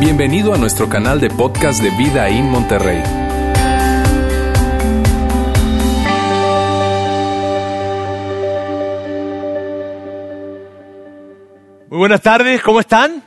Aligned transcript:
Bienvenido 0.00 0.54
a 0.54 0.58
nuestro 0.58 0.88
canal 0.88 1.20
de 1.20 1.30
podcast 1.30 1.82
de 1.82 1.90
Vida 1.90 2.28
en 2.28 2.50
Monterrey. 2.50 3.02
Muy 11.88 11.98
buenas 11.98 12.22
tardes, 12.22 12.62
¿cómo 12.62 12.80
están? 12.80 13.22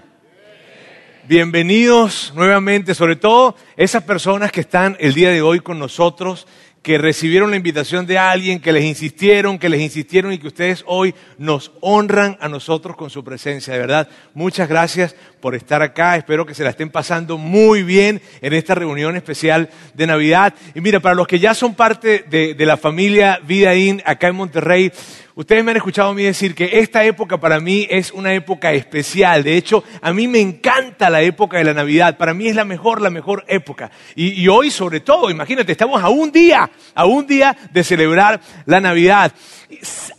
Bienvenidos 1.28 2.34
nuevamente, 2.36 2.94
sobre 2.94 3.16
todo 3.16 3.56
esas 3.78 4.04
personas 4.04 4.52
que 4.52 4.62
están 4.62 4.98
el 5.00 5.14
día 5.14 5.30
de 5.30 5.42
hoy 5.42 5.60
con 5.62 5.80
nosotros 5.80 6.48
que 6.84 6.98
recibieron 6.98 7.50
la 7.50 7.56
invitación 7.56 8.06
de 8.06 8.18
alguien, 8.18 8.60
que 8.60 8.74
les 8.74 8.84
insistieron, 8.84 9.58
que 9.58 9.70
les 9.70 9.80
insistieron 9.80 10.34
y 10.34 10.38
que 10.38 10.48
ustedes 10.48 10.84
hoy 10.86 11.16
nos 11.38 11.72
honran 11.80 12.38
a 12.42 12.50
nosotros 12.50 12.98
con 12.98 13.10
su 13.10 13.24
presencia. 13.24 13.74
De 13.74 13.80
verdad, 13.80 14.10
muchas 14.34 14.68
gracias 14.68 15.16
por 15.40 15.56
estar 15.56 15.82
acá. 15.82 16.18
Espero 16.18 16.46
que 16.46 16.54
se 16.54 16.64
la 16.64 16.72
estén 16.72 16.90
pasando 16.90 17.38
muy 17.38 17.84
bien 17.84 18.22
en 18.42 18.52
esta 18.52 18.76
reunión 18.76 19.16
especial 19.16 19.70
de 19.94 20.08
Navidad. 20.08 20.54
Y 20.76 20.82
mira, 20.82 21.00
para 21.00 21.16
los 21.16 21.26
que 21.26 21.40
ya 21.40 21.54
son 21.54 21.74
parte 21.74 22.26
de, 22.30 22.54
de 22.54 22.66
la 22.66 22.76
familia 22.76 23.40
Vida 23.48 23.74
In 23.76 24.04
acá 24.06 24.28
en 24.28 24.36
Monterrey, 24.36 24.92
Ustedes 25.36 25.64
me 25.64 25.72
han 25.72 25.78
escuchado 25.78 26.10
a 26.10 26.14
mí 26.14 26.22
decir 26.22 26.54
que 26.54 26.80
esta 26.80 27.04
época 27.04 27.40
para 27.40 27.60
mí 27.60 27.88
es 27.90 28.12
una 28.12 28.34
época 28.34 28.72
especial. 28.72 29.44
De 29.44 29.58
hecho, 29.58 29.84
a 30.00 30.14
mí 30.14 30.28
me 30.28 30.40
encanta 30.40 31.10
la 31.10 31.24
época 31.24 31.58
de 31.58 31.64
la 31.64 31.74
Navidad. 31.74 32.18
Para 32.18 32.36
mí 32.36 32.48
es 32.48 32.56
la 32.56 32.66
mejor, 32.66 33.02
la 33.02 33.10
mejor 33.10 33.44
época. 33.48 33.90
Y, 34.16 34.48
hoy 34.48 34.70
sobre 34.70 35.00
todo, 35.00 35.32
imagínate, 35.32 35.72
estamos 35.72 36.04
a 36.04 36.10
un 36.10 36.32
día, 36.32 36.70
a 36.94 37.06
un 37.06 37.26
día 37.26 37.58
de 37.72 37.84
celebrar 37.84 38.42
la 38.68 38.80
Navidad. 38.80 39.34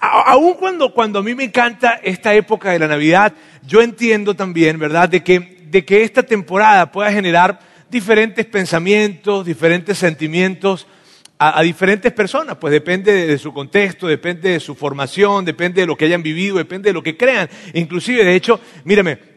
Aún 0.00 0.54
cuando, 0.54 0.92
cuando 0.92 1.20
a 1.20 1.22
mí 1.22 1.32
me 1.36 1.44
encanta 1.44 2.00
esta 2.02 2.34
época 2.34 2.72
de 2.72 2.80
la 2.80 2.88
Navidad, 2.88 3.34
yo 3.64 3.82
entiendo 3.82 4.34
también, 4.34 4.80
¿verdad?, 4.80 5.08
de 5.08 5.22
que, 5.22 5.64
de 5.68 5.84
que 5.84 6.02
esta 6.02 6.24
temporada 6.24 6.90
pueda 6.90 7.12
generar 7.12 7.60
diferentes 7.88 8.46
pensamientos, 8.46 9.46
diferentes 9.46 9.96
sentimientos, 9.96 10.88
a, 11.38 11.62
diferentes 11.62 12.12
personas, 12.12 12.56
pues 12.56 12.72
depende 12.72 13.26
de, 13.26 13.38
su 13.38 13.52
contexto, 13.52 14.06
depende 14.06 14.50
de 14.50 14.60
su 14.60 14.74
formación, 14.74 15.44
depende 15.44 15.80
de 15.80 15.86
lo 15.86 15.96
que 15.96 16.04
hayan 16.04 16.22
vivido, 16.22 16.58
depende 16.58 16.90
de 16.90 16.94
lo 16.94 17.02
que 17.02 17.16
crean. 17.16 17.48
Inclusive, 17.72 18.24
de 18.24 18.34
hecho, 18.34 18.60
mírame, 18.84 19.33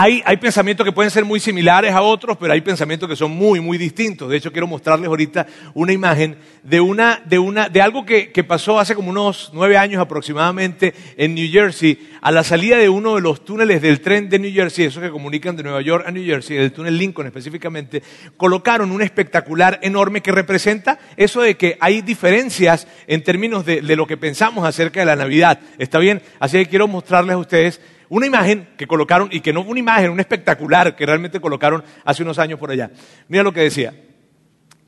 hay, 0.00 0.36
pensamientos 0.36 0.84
que 0.84 0.92
pueden 0.92 1.10
ser 1.10 1.24
muy 1.24 1.40
similares 1.40 1.92
a 1.92 2.02
otros, 2.02 2.36
pero 2.36 2.52
hay 2.52 2.60
pensamientos 2.60 3.08
que 3.08 3.16
son 3.16 3.32
muy, 3.32 3.58
muy 3.58 3.78
distintos. 3.78 4.30
De 4.30 4.36
hecho, 4.36 4.52
quiero 4.52 4.68
mostrarles 4.68 5.08
ahorita 5.08 5.44
una 5.74 5.92
imagen 5.92 6.36
de, 6.62 6.80
una, 6.80 7.20
de, 7.24 7.40
una, 7.40 7.68
de 7.68 7.82
algo 7.82 8.06
que, 8.06 8.30
pasó 8.46 8.78
hace 8.78 8.94
como 8.94 9.10
unos 9.10 9.50
nueve 9.52 9.76
años 9.76 10.00
aproximadamente 10.00 10.94
en 11.16 11.34
New 11.34 11.50
Jersey, 11.50 12.10
a 12.20 12.30
la 12.30 12.44
salida 12.44 12.76
de 12.76 12.88
uno 12.88 13.16
de 13.16 13.20
los 13.20 13.44
túneles 13.44 13.82
del 13.82 14.00
tren 14.00 14.28
de 14.28 14.38
New 14.38 14.52
Jersey, 14.52 14.84
esos 14.84 15.02
que 15.02 15.10
comunican 15.10 15.56
de 15.56 15.64
Nueva 15.64 15.82
York 15.82 16.04
a 16.06 16.12
New 16.12 16.24
Jersey, 16.24 16.56
el 16.58 16.72
túnel 16.72 16.96
Lincoln 16.96 17.26
específicamente, 17.26 18.00
colocaron 18.36 18.92
un 18.92 19.02
espectacular 19.02 19.80
enorme 19.82 20.20
que 20.20 20.30
representa 20.30 21.00
eso 21.16 21.42
de 21.42 21.56
que 21.56 21.76
hay 21.80 22.02
diferencias 22.02 22.86
en 23.08 23.24
términos 23.24 23.66
de, 23.66 23.80
de 23.80 23.96
lo 23.96 24.06
que 24.06 24.16
pensamos 24.16 24.64
acerca 24.64 25.00
de 25.00 25.06
la 25.06 25.16
Navidad. 25.16 25.58
¿Está 25.76 25.98
bien? 25.98 26.22
Así 26.38 26.58
que 26.58 26.66
quiero 26.66 26.86
mostrarles 26.86 27.34
a 27.34 27.38
ustedes 27.38 27.80
una 28.08 28.26
imagen 28.26 28.68
que 28.76 28.86
colocaron, 28.86 29.28
y 29.30 29.40
que 29.40 29.52
no 29.52 29.62
fue 29.62 29.72
una 29.72 29.80
imagen, 29.80 30.10
un 30.10 30.20
espectacular 30.20 30.96
que 30.96 31.06
realmente 31.06 31.40
colocaron 31.40 31.84
hace 32.04 32.22
unos 32.22 32.38
años 32.38 32.58
por 32.58 32.70
allá. 32.70 32.90
Mira 33.28 33.42
lo 33.42 33.52
que 33.52 33.60
decía. 33.60 33.94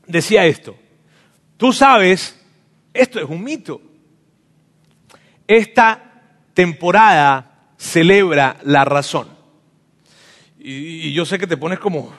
Decía 0.07 0.45
esto. 0.45 0.75
Tú 1.57 1.71
sabes, 1.71 2.39
esto 2.93 3.19
es 3.19 3.25
un 3.25 3.43
mito. 3.43 3.81
Esta 5.47 6.01
temporada 6.53 7.73
celebra 7.77 8.57
la 8.63 8.85
razón. 8.85 9.27
Y, 10.59 11.11
yo 11.13 11.25
sé 11.25 11.39
que 11.39 11.47
te 11.47 11.57
pones 11.57 11.79
como 11.79 12.13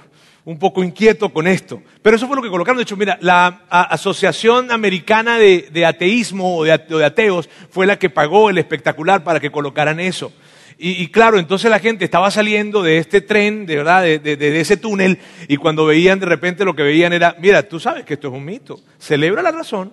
un 0.45 0.59
poco 0.59 0.83
inquieto 0.83 1.33
con 1.33 1.47
esto. 1.47 1.83
Pero 2.03 2.17
eso 2.17 2.27
fue 2.27 2.37
lo 2.37 2.43
que 2.43 2.51
colocaron. 2.51 2.77
De 2.77 2.83
hecho, 2.83 2.97
mira, 2.97 3.19
la 3.21 3.63
Asociación 3.69 4.71
Americana 4.73 5.39
de, 5.39 5.87
Ateísmo 5.87 6.57
o 6.57 6.65
de, 6.65 6.73
Ateos 6.73 7.49
fue 7.71 7.87
la 7.87 7.99
que 7.99 8.11
pagó 8.11 8.51
el 8.51 8.59
espectacular 8.59 9.23
para 9.23 9.39
que 9.39 9.51
colocaran 9.51 10.01
eso. 10.01 10.33
Y, 10.79 11.09
claro, 11.09 11.39
entonces 11.39 11.71
la 11.71 11.79
gente 11.79 12.05
estaba 12.05 12.31
saliendo 12.31 12.83
de 12.83 12.99
este 12.99 13.21
tren, 13.21 13.67
de 13.67 13.77
verdad, 13.77 14.03
de, 14.03 14.61
ese 14.61 14.77
túnel, 14.77 15.19
y 15.47 15.57
cuando 15.57 15.87
veían 15.87 16.19
de 16.19 16.27
repente 16.27 16.65
lo 16.65 16.75
que 16.75 16.83
veían 16.83 17.13
era, 17.13 17.37
mira, 17.39 17.63
tú 17.63 17.79
sabes 17.79 18.05
que 18.05 18.15
esto 18.15 18.29
es 18.29 18.35
un 18.35 18.45
mito, 18.45 18.81
celebra 18.99 19.43
la 19.43 19.53
razón. 19.53 19.93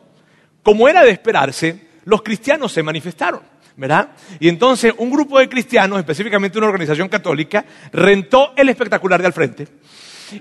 Como 0.64 0.90
era 0.90 1.04
de 1.04 1.12
esperarse, 1.12 1.80
los 2.06 2.22
cristianos 2.22 2.72
se 2.72 2.84
manifestaron. 2.84 3.42
¿verdad? 3.76 4.10
Y 4.42 4.50
entonces 4.50 4.94
un 4.98 5.10
grupo 5.10 5.40
de 5.40 5.48
cristianos, 5.48 6.00
específicamente 6.00 6.58
una 6.58 6.68
organización 6.68 7.08
católica, 7.08 7.64
rentó 7.94 8.52
el 8.58 8.68
espectacular 8.68 9.22
de 9.22 9.28
al 9.28 9.34
frente 9.34 9.68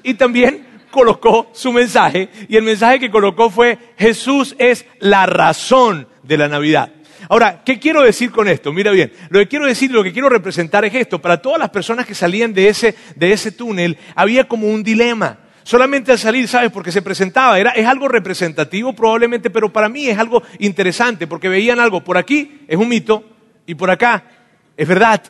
y 0.03 0.15
también 0.15 0.67
colocó 0.91 1.51
su 1.53 1.73
mensaje 1.73 2.29
y 2.49 2.57
el 2.57 2.65
mensaje 2.65 2.99
que 2.99 3.11
colocó 3.11 3.49
fue 3.49 3.79
Jesús 3.97 4.57
es 4.59 4.87
la 4.99 5.27
razón 5.27 6.09
de 6.23 6.37
la 6.37 6.49
Navidad. 6.49 6.91
Ahora, 7.29 7.63
¿qué 7.65 7.79
quiero 7.79 8.03
decir 8.03 8.31
con 8.31 8.49
esto? 8.49 8.73
Mira 8.73 8.91
bien, 8.91 9.13
lo 9.29 9.39
que 9.39 9.49
quiero 9.49 9.67
decir, 9.67 9.91
lo 9.91 10.03
que 10.03 10.13
quiero 10.13 10.29
representar 10.29 10.85
es 10.85 10.95
esto. 10.95 11.21
Para 11.21 11.43
todas 11.43 11.59
las 11.59 11.71
personas 11.71 12.07
que 12.07 12.15
salían 12.15 12.55
de 12.55 12.69
ese, 12.69 12.95
de 13.17 13.33
ese 13.33 13.53
túnel, 13.53 13.99
había 14.15 14.49
como 14.49 14.69
un 14.69 14.83
dilema. 14.83 15.39
Solamente 15.63 16.11
al 16.11 16.19
salir, 16.19 16.49
¿sabes? 16.49 16.73
Porque 16.73 16.91
se 16.91 17.03
presentaba, 17.03 17.59
era, 17.59 17.73
es 17.73 17.87
algo 17.87 18.09
representativo 18.09 18.95
probablemente, 18.95 19.51
pero 19.51 19.71
para 19.71 19.91
mí 19.91 20.09
es 20.09 20.17
algo 20.17 20.43
interesante, 20.59 21.27
porque 21.27 21.51
veían 21.51 21.79
algo, 21.79 22.03
por 22.03 22.17
aquí 22.17 22.63
es 22.67 22.79
un 22.79 22.89
mito 22.89 23.23
y 23.67 23.75
por 23.75 23.91
acá 23.91 24.25
es 24.75 24.89
verdad. 24.89 25.23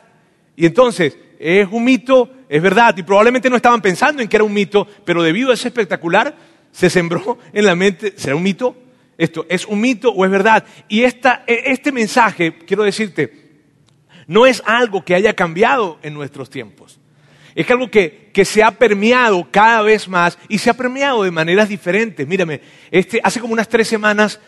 Y 0.55 0.65
entonces, 0.65 1.17
es 1.37 1.67
un 1.69 1.83
mito, 1.83 2.29
es 2.47 2.61
verdad, 2.61 2.95
y 2.97 3.03
probablemente 3.03 3.49
no 3.49 3.57
estaban 3.57 3.81
pensando 3.81 4.21
en 4.21 4.29
que 4.29 4.37
era 4.37 4.45
un 4.45 4.53
mito, 4.53 4.87
pero 5.03 5.23
debido 5.23 5.51
a 5.51 5.55
ese 5.55 5.67
espectacular, 5.67 6.33
se 6.71 6.89
sembró 6.89 7.37
en 7.51 7.65
la 7.65 7.75
mente, 7.75 8.13
¿será 8.15 8.37
un 8.37 8.43
mito? 8.43 8.75
Esto, 9.19 9.45
¿es 9.49 9.65
un 9.65 9.81
mito 9.81 10.11
o 10.11 10.23
es 10.23 10.31
verdad? 10.31 10.63
Y 10.87 11.03
e, 11.03 11.21
este 11.45 11.91
mensaje, 11.91 12.53
quiero 12.65 12.83
decirte, 12.83 13.49
no 14.27 14.45
es 14.45 14.63
algo 14.65 15.03
que 15.03 15.13
haya 15.13 15.33
cambiado 15.33 15.99
en 16.01 16.13
nuestros 16.13 16.49
tiempos. 16.49 17.01
Es 17.53 17.69
algo 17.69 17.91
que, 17.91 18.31
se 18.45 18.63
ha 18.63 18.71
permeado 18.71 19.49
cada 19.51 19.81
vez 19.81 20.07
más 20.07 20.39
y 20.47 20.57
se 20.59 20.69
ha 20.69 20.73
permeado 20.73 21.23
de 21.23 21.31
maneras 21.31 21.67
diferentes. 21.67 22.25
Mírame, 22.25 22.61
este, 22.89 23.19
hace 23.21 23.41
como 23.41 23.51
unas 23.51 23.67
tres 23.67 23.89
semanas 23.89 24.39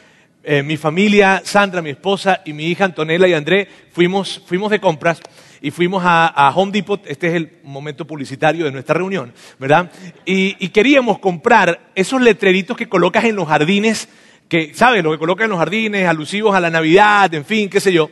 eh, 0.42 0.64
mi 0.64 0.78
familia, 0.78 1.42
Sandra, 1.44 1.82
mi 1.82 1.90
esposa 1.90 2.42
y 2.46 2.54
mi 2.54 2.68
hija 2.68 2.86
Antonella 2.86 3.28
y 3.28 3.34
André 3.34 3.68
fuimos, 3.92 4.42
de 4.70 4.80
compras 4.80 5.20
y 5.62 5.72
fuimos 5.72 6.02
a, 6.06 6.54
Home 6.56 6.72
Depot, 6.72 7.06
este 7.06 7.28
es 7.28 7.34
el 7.34 7.60
momento 7.64 8.08
publicitario 8.08 8.64
de 8.64 8.72
nuestra 8.72 8.96
reunión, 8.96 9.34
¿verdad? 9.60 9.92
Y, 10.26 10.56
y 10.58 10.70
queríamos 10.70 11.20
comprar 11.20 11.92
esos 11.94 12.22
letreritos 12.22 12.78
que 12.78 12.88
colocas 12.88 13.26
en 13.26 13.36
los 13.36 13.50
jardines 13.50 14.08
que, 14.52 14.74
¿sabes? 14.74 15.02
Lo 15.02 15.12
que 15.12 15.18
colocan 15.18 15.46
en 15.46 15.52
los 15.52 15.60
jardines, 15.60 16.06
alusivos 16.06 16.54
a 16.54 16.60
la 16.60 16.70
Navidad, 16.70 17.34
en 17.34 17.46
fin, 17.46 17.70
qué 17.70 17.80
sé 17.80 17.94
yo. 17.94 18.10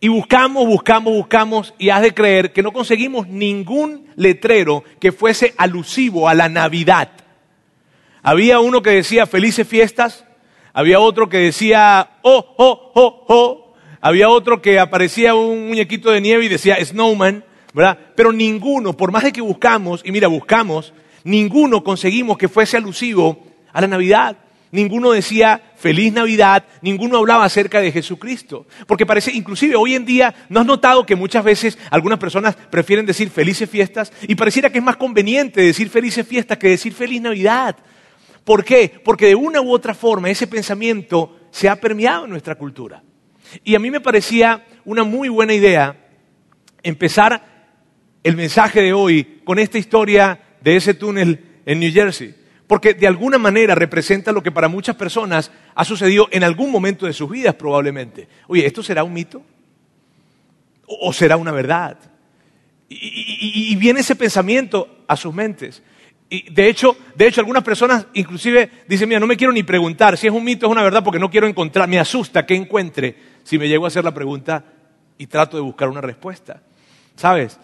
Y 0.00 0.08
buscamos, 0.08 0.66
buscamos, 0.66 1.12
buscamos, 1.12 1.72
y 1.78 1.90
has 1.90 2.02
de 2.02 2.12
creer 2.12 2.52
que 2.52 2.64
no 2.64 2.72
conseguimos 2.72 3.28
ningún 3.28 4.08
letrero 4.16 4.82
que 4.98 5.12
fuese 5.12 5.54
alusivo 5.56 6.28
a 6.28 6.34
la 6.34 6.48
Navidad. 6.48 7.12
Había 8.24 8.58
uno 8.58 8.82
que 8.82 8.90
decía 8.90 9.26
felices 9.26 9.68
fiestas, 9.68 10.24
había 10.72 10.98
otro 10.98 11.28
que 11.28 11.38
decía 11.38 12.18
oh, 12.22 12.56
oh, 12.58 12.90
oh, 12.96 13.24
oh, 13.28 13.74
había 14.00 14.28
otro 14.28 14.60
que 14.60 14.80
aparecía 14.80 15.36
un 15.36 15.68
muñequito 15.68 16.10
de 16.10 16.20
nieve 16.20 16.46
y 16.46 16.48
decía 16.48 16.84
snowman, 16.84 17.44
¿verdad? 17.72 17.96
Pero 18.16 18.32
ninguno, 18.32 18.94
por 18.94 19.12
más 19.12 19.22
de 19.22 19.30
que 19.30 19.42
buscamos, 19.42 20.02
y 20.04 20.10
mira, 20.10 20.26
buscamos, 20.26 20.92
ninguno 21.22 21.84
conseguimos 21.84 22.36
que 22.36 22.48
fuese 22.48 22.76
alusivo 22.76 23.46
a 23.72 23.80
la 23.80 23.86
Navidad. 23.86 24.38
Ninguno 24.70 25.12
decía 25.12 25.72
feliz 25.76 26.12
Navidad, 26.12 26.64
ninguno 26.82 27.18
hablaba 27.18 27.44
acerca 27.44 27.80
de 27.80 27.90
Jesucristo. 27.90 28.66
Porque 28.86 29.06
parece, 29.06 29.32
inclusive 29.32 29.76
hoy 29.76 29.94
en 29.94 30.04
día, 30.04 30.34
¿no 30.48 30.60
has 30.60 30.66
notado 30.66 31.06
que 31.06 31.16
muchas 31.16 31.42
veces 31.42 31.78
algunas 31.90 32.18
personas 32.18 32.54
prefieren 32.54 33.06
decir 33.06 33.30
felices 33.30 33.68
fiestas? 33.68 34.12
Y 34.22 34.34
pareciera 34.34 34.70
que 34.70 34.78
es 34.78 34.84
más 34.84 34.96
conveniente 34.96 35.62
decir 35.62 35.88
felices 35.88 36.26
fiestas 36.26 36.58
que 36.58 36.68
decir 36.68 36.92
feliz 36.92 37.22
Navidad. 37.22 37.76
¿Por 38.44 38.64
qué? 38.64 39.00
Porque 39.04 39.26
de 39.26 39.34
una 39.34 39.60
u 39.60 39.72
otra 39.72 39.94
forma 39.94 40.30
ese 40.30 40.46
pensamiento 40.46 41.38
se 41.50 41.68
ha 41.68 41.76
permeado 41.76 42.24
en 42.24 42.30
nuestra 42.30 42.54
cultura. 42.54 43.02
Y 43.64 43.74
a 43.74 43.78
mí 43.78 43.90
me 43.90 44.00
parecía 44.00 44.66
una 44.84 45.04
muy 45.04 45.30
buena 45.30 45.54
idea 45.54 45.96
empezar 46.82 47.42
el 48.22 48.36
mensaje 48.36 48.82
de 48.82 48.92
hoy 48.92 49.40
con 49.44 49.58
esta 49.58 49.78
historia 49.78 50.40
de 50.60 50.76
ese 50.76 50.92
túnel 50.92 51.62
en 51.64 51.80
New 51.80 51.92
Jersey 51.92 52.37
porque 52.68 52.92
de 52.92 53.06
alguna 53.06 53.38
manera 53.38 53.74
representa 53.74 54.30
lo 54.30 54.42
que 54.42 54.52
para 54.52 54.68
muchas 54.68 54.94
personas 54.94 55.50
ha 55.74 55.84
sucedido 55.84 56.28
en 56.30 56.44
algún 56.44 56.70
momento 56.70 57.06
de 57.06 57.14
sus 57.14 57.28
vidas 57.28 57.54
probablemente. 57.54 58.28
Oye, 58.46 58.66
¿esto 58.66 58.82
será 58.82 59.02
un 59.02 59.14
mito? 59.14 59.42
¿O 60.86 61.12
será 61.14 61.38
una 61.38 61.50
verdad? 61.50 61.98
Y, 62.90 63.74
viene 63.76 64.00
ese 64.00 64.16
pensamiento 64.16 65.04
a 65.08 65.16
sus 65.16 65.34
mentes. 65.34 65.82
Y 66.28 66.50
de 66.52 66.68
hecho, 66.68 66.94
de 67.14 67.26
hecho, 67.26 67.40
algunas 67.40 67.64
personas 67.64 68.06
inclusive 68.12 68.70
dicen, 68.86 69.08
mira, 69.08 69.20
no 69.20 69.26
me 69.26 69.36
quiero 69.36 69.52
ni 69.52 69.62
preguntar 69.62 70.18
si 70.18 70.26
es 70.26 70.32
un 70.32 70.44
mito 70.44 70.66
es 70.66 70.72
una 70.72 70.82
verdad 70.82 71.02
porque 71.02 71.18
no 71.18 71.30
quiero 71.30 71.46
encontrar, 71.46 71.88
me 71.88 71.98
asusta 71.98 72.44
que 72.44 72.54
encuentre 72.54 73.16
si 73.44 73.58
me 73.58 73.66
llego 73.66 73.86
a 73.86 73.88
hacer 73.88 74.04
la 74.04 74.12
pregunta 74.12 74.62
y 75.16 75.26
trato 75.26 75.56
de 75.56 75.62
buscar 75.62 75.88
una 75.88 76.02
respuesta. 76.02 76.60
¿Sabes? 77.16 77.58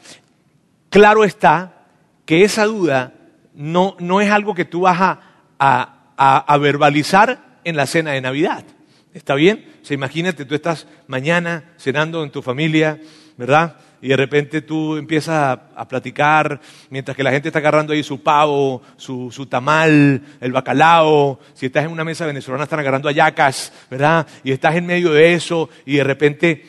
Claro 0.88 1.24
está 1.24 1.84
que 2.24 2.42
esa 2.42 2.64
duda 2.64 3.12
no, 3.54 3.96
no 3.98 4.20
es 4.20 4.30
algo 4.30 4.54
que 4.54 4.64
tú 4.64 4.82
vas 4.82 5.00
a, 5.00 5.20
a, 5.58 6.38
a 6.38 6.58
verbalizar 6.58 7.60
en 7.64 7.76
la 7.76 7.86
cena 7.86 8.12
de 8.12 8.20
Navidad. 8.20 8.64
¿Está 9.12 9.34
bien? 9.34 9.72
O 9.82 9.84
sea, 9.84 9.94
imagínate, 9.94 10.44
tú 10.44 10.54
estás 10.54 10.86
mañana 11.06 11.72
cenando 11.78 12.24
en 12.24 12.30
tu 12.30 12.42
familia, 12.42 13.00
¿verdad? 13.36 13.76
Y 14.04 14.08
de 14.08 14.16
repente 14.18 14.60
tú 14.60 14.96
empiezas 14.96 15.58
a, 15.74 15.88
platicar 15.88 16.60
mientras 16.90 17.16
que 17.16 17.22
la 17.22 17.30
gente 17.30 17.48
está 17.48 17.60
agarrando 17.60 17.94
ahí 17.94 18.02
su 18.02 18.22
pavo, 18.22 18.82
su, 18.96 19.30
su, 19.30 19.46
tamal, 19.46 20.20
el 20.40 20.52
bacalao. 20.52 21.40
Si 21.54 21.66
estás 21.66 21.86
en 21.86 21.90
una 21.90 22.04
mesa 22.04 22.26
venezolana 22.26 22.64
están 22.64 22.80
agarrando 22.80 23.08
ayacas, 23.08 23.72
¿verdad? 23.90 24.26
Y 24.42 24.52
estás 24.52 24.74
en 24.76 24.84
medio 24.84 25.10
de 25.10 25.32
eso 25.32 25.70
y 25.86 25.96
de 25.96 26.04
repente 26.04 26.66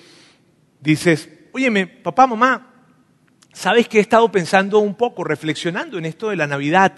dices, 0.79 1.29
óyeme, 1.51 1.87
papá, 1.87 2.25
mamá, 2.25 2.75
¿sabes 3.56 3.88
que 3.88 3.98
he 3.98 4.02
estado 4.02 4.30
pensando 4.31 4.80
un 4.80 4.96
poco, 4.96 5.24
reflexionando 5.24 5.98
en 5.98 6.06
esto 6.06 6.30
de 6.30 6.36
la 6.36 6.46
Navidad? 6.46 6.94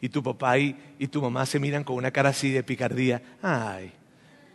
Y 0.00 0.08
tu 0.08 0.22
papá 0.22 0.58
y, 0.58 0.76
y 0.98 1.06
tu 1.06 1.22
mamá 1.22 1.46
se 1.46 1.60
miran 1.60 1.84
con 1.84 1.96
una 1.96 2.10
cara 2.10 2.30
así 2.30 2.50
de 2.50 2.62
picardía. 2.62 3.22
Ay, 3.42 3.92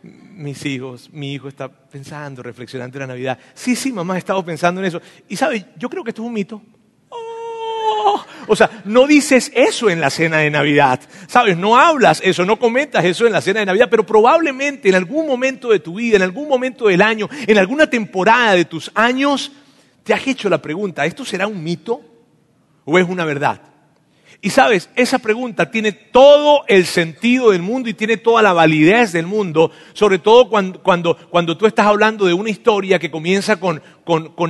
mis 0.02 0.64
hijos, 0.66 1.10
mi 1.12 1.34
hijo 1.34 1.48
está 1.48 1.68
pensando, 1.68 2.42
reflexionando 2.42 2.98
en 2.98 3.00
la 3.00 3.06
Navidad. 3.06 3.38
Sí, 3.54 3.76
sí, 3.76 3.92
mamá, 3.92 4.16
he 4.16 4.18
estado 4.18 4.44
pensando 4.44 4.80
en 4.80 4.86
eso. 4.86 5.00
Y 5.28 5.36
sabes, 5.36 5.64
yo 5.76 5.88
creo 5.88 6.04
que 6.04 6.10
esto 6.10 6.22
es 6.22 6.26
un 6.26 6.34
mito. 6.34 6.62
Oh, 7.08 8.24
o 8.48 8.56
sea, 8.56 8.82
no 8.84 9.06
dices 9.06 9.52
eso 9.54 9.90
en 9.90 10.00
la 10.00 10.10
cena 10.10 10.38
de 10.38 10.50
Navidad, 10.50 11.00
¿sabes? 11.26 11.56
No 11.56 11.76
hablas 11.76 12.20
eso, 12.24 12.44
no 12.44 12.58
comentas 12.58 13.04
eso 13.04 13.26
en 13.26 13.32
la 13.32 13.40
cena 13.40 13.60
de 13.60 13.66
Navidad, 13.66 13.88
pero 13.90 14.06
probablemente 14.06 14.88
en 14.88 14.94
algún 14.94 15.26
momento 15.26 15.70
de 15.70 15.80
tu 15.80 15.94
vida, 15.94 16.16
en 16.16 16.22
algún 16.22 16.48
momento 16.48 16.86
del 16.88 17.02
año, 17.02 17.28
en 17.46 17.58
alguna 17.58 17.88
temporada 17.88 18.54
de 18.54 18.64
tus 18.64 18.90
años, 18.94 19.52
te 20.02 20.14
has 20.14 20.26
hecho 20.26 20.48
la 20.48 20.62
pregunta, 20.62 21.04
¿esto 21.06 21.24
será 21.24 21.46
un 21.46 21.62
mito 21.62 22.00
o 22.84 22.98
es 22.98 23.08
una 23.08 23.24
verdad? 23.24 23.70
Y 24.42 24.50
sabes, 24.50 24.88
esa 24.94 25.18
pregunta 25.18 25.70
tiene 25.70 25.92
todo 25.92 26.64
el 26.66 26.86
sentido 26.86 27.50
del 27.50 27.60
mundo 27.60 27.90
y 27.90 27.94
tiene 27.94 28.16
toda 28.16 28.40
la 28.40 28.54
validez 28.54 29.12
del 29.12 29.26
mundo, 29.26 29.70
sobre 29.92 30.18
todo 30.18 30.48
cuando, 30.48 31.56
tú 31.58 31.66
estás 31.66 31.86
hablando 31.86 32.24
de 32.24 32.32
una 32.32 32.48
historia 32.48 32.98
que 32.98 33.10
comienza 33.10 33.60
con, 33.60 33.82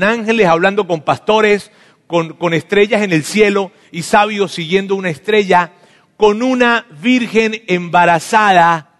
ángeles 0.02 0.46
hablando 0.46 0.86
con 0.86 1.00
pastores, 1.00 1.72
con, 2.06 2.54
estrellas 2.54 3.02
en 3.02 3.12
el 3.12 3.24
cielo 3.24 3.72
y 3.90 4.02
sabios 4.02 4.52
siguiendo 4.52 4.94
una 4.94 5.10
estrella, 5.10 5.72
con 6.16 6.42
una 6.42 6.86
virgen 7.02 7.60
embarazada. 7.66 8.90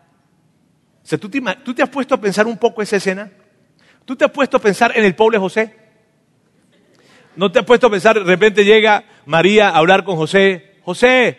O 1.05 1.07
sea, 1.07 1.19
¿tú 1.19 1.29
te, 1.29 1.41
¿tú 1.65 1.73
te 1.73 1.85
has 1.85 1.89
puesto 1.89 2.17
a 2.17 2.21
pensar 2.21 2.49
un 2.49 2.57
poco 2.57 2.83
esa 2.83 2.97
escena? 2.97 3.31
¿Tú 4.05 4.17
te 4.17 4.25
has 4.25 4.31
puesto 4.33 4.57
a 4.57 4.61
pensar 4.61 4.93
en 4.97 5.05
el 5.05 5.15
pobre 5.15 5.39
José? 5.39 5.80
¿No 7.41 7.51
te 7.51 7.59
has 7.59 7.65
puesto 7.65 7.87
a 7.87 7.91
pensar, 7.91 8.19
de 8.19 8.25
repente 8.25 8.67
llega 8.67 9.03
María 9.25 9.71
a 9.71 9.79
hablar 9.79 10.05
con 10.05 10.15
José, 10.17 10.75
José, 10.83 11.39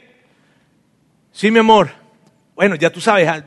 sí, 1.31 1.51
mi 1.51 1.59
amor. 1.59 1.91
Bueno, 2.55 2.73
ya 2.73 2.89
tú 2.89 2.99
sabes, 2.99 3.27
ah, 3.27 3.45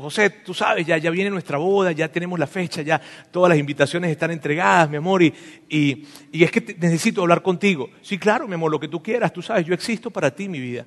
José, 0.00 0.30
tú 0.30 0.54
sabes, 0.54 0.86
ya, 0.86 0.98
ya 0.98 1.10
viene 1.10 1.30
nuestra 1.30 1.58
boda, 1.58 1.90
ya 1.90 2.06
tenemos 2.06 2.38
la 2.38 2.46
fecha, 2.46 2.82
ya 2.82 3.00
todas 3.32 3.48
las 3.48 3.58
invitaciones 3.58 4.12
están 4.12 4.30
entregadas, 4.30 4.88
mi 4.88 4.98
amor, 4.98 5.20
y, 5.20 5.34
y, 5.68 6.44
es 6.44 6.52
que 6.52 6.76
necesito 6.78 7.22
hablar 7.22 7.42
contigo. 7.42 7.90
Sí, 8.02 8.18
claro, 8.18 8.46
mi 8.46 8.54
amor, 8.54 8.70
lo 8.70 8.78
que 8.78 8.86
tú 8.86 9.02
quieras, 9.02 9.32
tú 9.32 9.42
sabes, 9.42 9.66
yo 9.66 9.74
existo 9.74 10.08
para 10.08 10.32
ti, 10.32 10.48
mi 10.48 10.60
vida. 10.60 10.86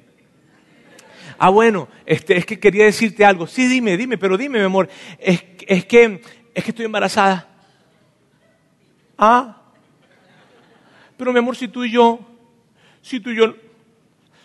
Ah, 1.38 1.50
bueno, 1.50 1.90
este, 2.06 2.38
es 2.38 2.46
que 2.46 2.62
quería 2.62 2.86
decirte 2.86 3.26
algo. 3.26 3.46
Sí, 3.46 3.68
dime, 3.68 3.98
dime, 3.98 4.18
pero 4.18 4.38
dime, 4.38 4.60
mi 4.60 4.64
amor, 4.64 4.88
es, 5.20 5.44
es, 5.68 5.84
que, 5.84 6.22
es 6.54 6.64
que 6.64 6.72
estoy 6.72 6.86
embarazada. 6.86 7.46
Ah, 9.18 9.59
pero 11.20 11.34
mi 11.34 11.40
amor, 11.40 11.58
si 11.58 11.68
tú 11.68 11.84
y 11.84 11.92
yo, 11.92 12.18
si 13.02 13.20
tú 13.20 13.30
y 13.30 13.36
yo 13.36 13.54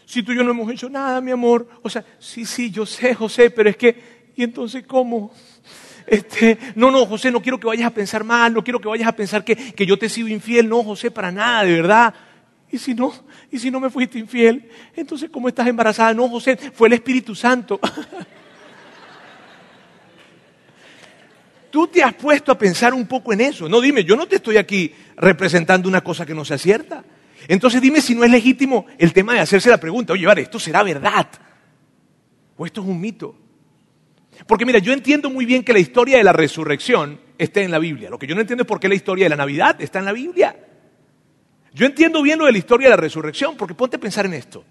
si 0.07 0.25
tú 0.25 0.33
y 0.33 0.37
yo 0.37 0.43
no 0.43 0.51
hemos 0.51 0.69
hecho 0.73 0.91
nada, 0.91 1.21
mi 1.21 1.31
amor. 1.31 1.69
O 1.83 1.89
sea, 1.89 2.05
sí, 2.19 2.45
sí, 2.45 2.69
yo 2.69 2.85
sé, 2.85 3.15
José, 3.15 3.51
pero 3.51 3.71
es 3.71 3.77
que, 3.77 4.33
¿y 4.35 4.43
entonces 4.43 4.85
cómo? 4.85 5.33
Este, 6.05 6.59
no, 6.75 6.91
no, 6.91 7.07
José, 7.07 7.31
no 7.31 7.41
quiero 7.41 7.61
que 7.61 7.69
vayas 7.69 7.87
a 7.87 7.95
pensar 7.95 8.25
mal, 8.25 8.53
no 8.53 8.65
quiero 8.65 8.81
que 8.81 8.89
vayas 8.89 9.07
a 9.07 9.15
pensar 9.15 9.45
que, 9.45 9.55
que 9.55 9.87
yo 9.87 9.97
te 9.97 10.07
he 10.07 10.09
sido 10.09 10.27
infiel. 10.27 10.69
No, 10.69 10.83
José, 10.83 11.13
para 11.13 11.31
nada, 11.31 11.63
de 11.63 11.73
verdad. 11.73 12.13
¿Y 12.73 12.79
si 12.79 12.93
no? 12.93 13.15
¿Y 13.53 13.59
si 13.61 13.71
no 13.71 13.79
me 13.79 13.89
fuiste 13.89 14.19
infiel? 14.19 14.69
Entonces, 14.97 15.31
¿cómo 15.31 15.47
estás 15.47 15.69
embarazada? 15.69 16.13
No, 16.13 16.29
José, 16.29 16.57
fue 16.57 16.89
el 16.89 16.95
Espíritu 16.95 17.37
Santo. 17.37 17.79
Tú 21.75 21.89
te 21.89 22.05
has 22.05 22.15
puesto 22.15 22.53
a 22.53 22.57
pensar 22.57 22.95
un 22.95 23.05
poco 23.05 23.33
en 23.33 23.41
eso. 23.41 23.69
No, 23.69 23.81
dime, 23.81 24.05
yo 24.05 24.15
no 24.15 24.29
te 24.29 24.37
estoy 24.37 24.59
aquí 24.59 24.95
representando 25.17 25.89
una 25.89 26.03
cosa 26.03 26.25
que 26.25 26.33
no 26.33 26.45
sea 26.45 26.57
cierta. 26.57 27.03
Entonces 27.49 27.83
dime 27.83 28.01
si 28.01 28.15
no 28.15 28.23
es 28.23 28.31
legítimo 28.31 28.87
el 28.97 29.13
tema 29.13 29.35
de 29.35 29.41
hacerse 29.41 29.71
la 29.71 29.79
pregunta, 29.79 30.13
oye, 30.13 30.25
vale, 30.25 30.43
¿esto 30.43 30.61
será 30.61 30.85
verdad? 30.85 31.27
¿O 32.57 32.65
esto 32.65 32.81
es 32.81 32.87
un 32.87 33.01
mito? 33.01 33.37
Porque 34.47 34.65
mira, 34.65 34.79
yo 34.79 34.93
entiendo 34.93 35.29
muy 35.31 35.47
bien 35.47 35.65
que 35.65 35.73
la 35.73 35.81
historia 35.81 36.17
de 36.17 36.23
la 36.23 36.33
resurrección 36.33 37.19
está 37.39 37.61
en 37.61 37.73
la 37.73 37.81
Biblia. 37.81 38.09
Lo 38.09 38.21
que 38.21 38.29
yo 38.29 38.37
no 38.37 38.43
entiendo 38.43 38.63
es 38.63 38.69
por 38.69 38.79
qué 38.79 38.89
la 38.89 38.95
historia 38.95 39.25
de 39.25 39.31
la 39.31 39.37
Navidad 39.37 39.75
está 39.81 39.99
en 39.99 40.05
la 40.05 40.13
Biblia. 40.13 40.55
Yo 41.73 41.87
entiendo 41.87 42.23
bien 42.23 42.39
lo 42.39 42.47
de 42.47 42.53
la 42.53 42.59
historia 42.59 42.87
de 42.87 42.91
la 42.91 43.03
resurrección, 43.03 43.57
porque 43.57 43.75
ponte 43.75 43.97
a 43.97 44.01
pensar 44.01 44.27
en 44.27 44.35
esto. 44.35 44.65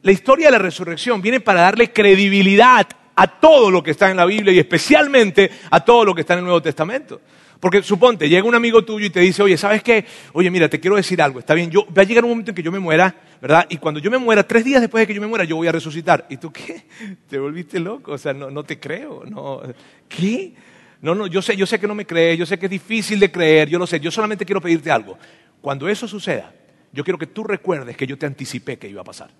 La 0.00 0.12
historia 0.12 0.46
de 0.46 0.52
la 0.52 0.58
resurrección 0.58 1.20
viene 1.20 1.40
para 1.40 1.60
darle 1.60 1.92
credibilidad 1.92 2.88
a 3.14 3.26
todo 3.26 3.70
lo 3.70 3.82
que 3.82 3.90
está 3.90 4.10
en 4.10 4.16
la 4.16 4.24
Biblia 4.24 4.52
y 4.52 4.58
especialmente 4.58 5.50
a 5.70 5.84
todo 5.84 6.04
lo 6.04 6.14
que 6.14 6.22
está 6.22 6.34
en 6.34 6.40
el 6.40 6.44
Nuevo 6.44 6.62
Testamento. 6.62 7.20
Porque 7.60 7.82
suponte, 7.82 8.26
llega 8.26 8.48
un 8.48 8.54
amigo 8.54 8.82
tuyo 8.82 9.06
y 9.06 9.10
te 9.10 9.20
dice, 9.20 9.42
oye, 9.42 9.58
¿sabes 9.58 9.82
qué? 9.82 10.06
Oye, 10.32 10.50
mira, 10.50 10.68
te 10.70 10.80
quiero 10.80 10.96
decir 10.96 11.20
algo, 11.20 11.40
está 11.40 11.52
bien, 11.52 11.70
va 11.70 12.02
a 12.02 12.04
llegar 12.04 12.24
un 12.24 12.30
momento 12.30 12.52
en 12.52 12.54
que 12.54 12.62
yo 12.62 12.72
me 12.72 12.78
muera, 12.78 13.14
¿verdad? 13.40 13.66
Y 13.68 13.76
cuando 13.76 14.00
yo 14.00 14.10
me 14.10 14.16
muera, 14.16 14.42
tres 14.48 14.64
días 14.64 14.80
después 14.80 15.02
de 15.02 15.06
que 15.06 15.12
yo 15.12 15.20
me 15.20 15.26
muera, 15.26 15.44
yo 15.44 15.56
voy 15.56 15.68
a 15.68 15.72
resucitar. 15.72 16.26
¿Y 16.30 16.38
tú 16.38 16.50
qué? 16.50 16.84
¿Te 17.28 17.38
volviste 17.38 17.78
loco? 17.78 18.12
O 18.12 18.18
sea, 18.18 18.32
no, 18.32 18.50
no 18.50 18.64
te 18.64 18.80
creo, 18.80 19.24
no. 19.26 19.60
¿Qué? 20.08 20.54
No, 21.02 21.14
no, 21.14 21.26
yo 21.26 21.42
sé, 21.42 21.54
yo 21.54 21.66
sé 21.66 21.78
que 21.78 21.86
no 21.86 21.94
me 21.94 22.06
crees, 22.06 22.38
yo 22.38 22.46
sé 22.46 22.58
que 22.58 22.64
es 22.64 22.70
difícil 22.70 23.20
de 23.20 23.30
creer, 23.30 23.68
yo 23.68 23.78
lo 23.78 23.86
sé, 23.86 24.00
yo 24.00 24.10
solamente 24.10 24.46
quiero 24.46 24.62
pedirte 24.62 24.90
algo. 24.90 25.18
Cuando 25.60 25.86
eso 25.86 26.08
suceda, 26.08 26.54
yo 26.92 27.04
quiero 27.04 27.18
que 27.18 27.26
tú 27.26 27.44
recuerdes 27.44 27.94
que 27.94 28.06
yo 28.06 28.16
te 28.16 28.24
anticipé 28.24 28.78
que 28.78 28.88
iba 28.88 29.02
a 29.02 29.04
pasar. 29.04 29.30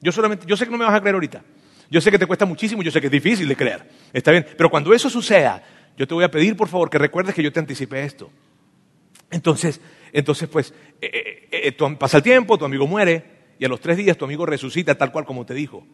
Yo 0.00 0.12
solamente, 0.12 0.46
yo 0.46 0.56
sé 0.56 0.64
que 0.64 0.70
no 0.70 0.78
me 0.78 0.84
vas 0.86 0.94
a 0.94 1.00
creer 1.00 1.14
ahorita. 1.14 1.42
Yo 1.90 2.00
sé 2.00 2.10
que 2.10 2.18
te 2.18 2.26
cuesta 2.26 2.44
muchísimo, 2.44 2.82
yo 2.82 2.90
sé 2.90 3.00
que 3.00 3.06
es 3.06 3.12
difícil 3.12 3.48
de 3.48 3.56
creer. 3.56 3.88
Está 4.12 4.30
bien, 4.30 4.46
pero 4.56 4.70
cuando 4.70 4.92
eso 4.92 5.08
suceda, 5.08 5.62
yo 5.96 6.06
te 6.06 6.14
voy 6.14 6.24
a 6.24 6.30
pedir, 6.30 6.56
por 6.56 6.68
favor, 6.68 6.90
que 6.90 6.98
recuerdes 6.98 7.34
que 7.34 7.42
yo 7.42 7.52
te 7.52 7.60
anticipé 7.60 8.04
esto. 8.04 8.30
Entonces, 9.30 9.80
entonces 10.12 10.48
pues, 10.48 10.72
eh, 11.00 11.48
eh, 11.50 11.74
eh, 11.78 11.96
pasa 11.98 12.18
el 12.18 12.22
tiempo, 12.22 12.58
tu 12.58 12.64
amigo 12.64 12.86
muere, 12.86 13.38
y 13.58 13.64
a 13.64 13.68
los 13.68 13.80
tres 13.80 13.96
días 13.96 14.16
tu 14.16 14.24
amigo 14.24 14.46
resucita 14.46 14.94
tal 14.96 15.10
cual 15.12 15.24
como 15.24 15.44
te 15.44 15.54
dijo, 15.54 15.86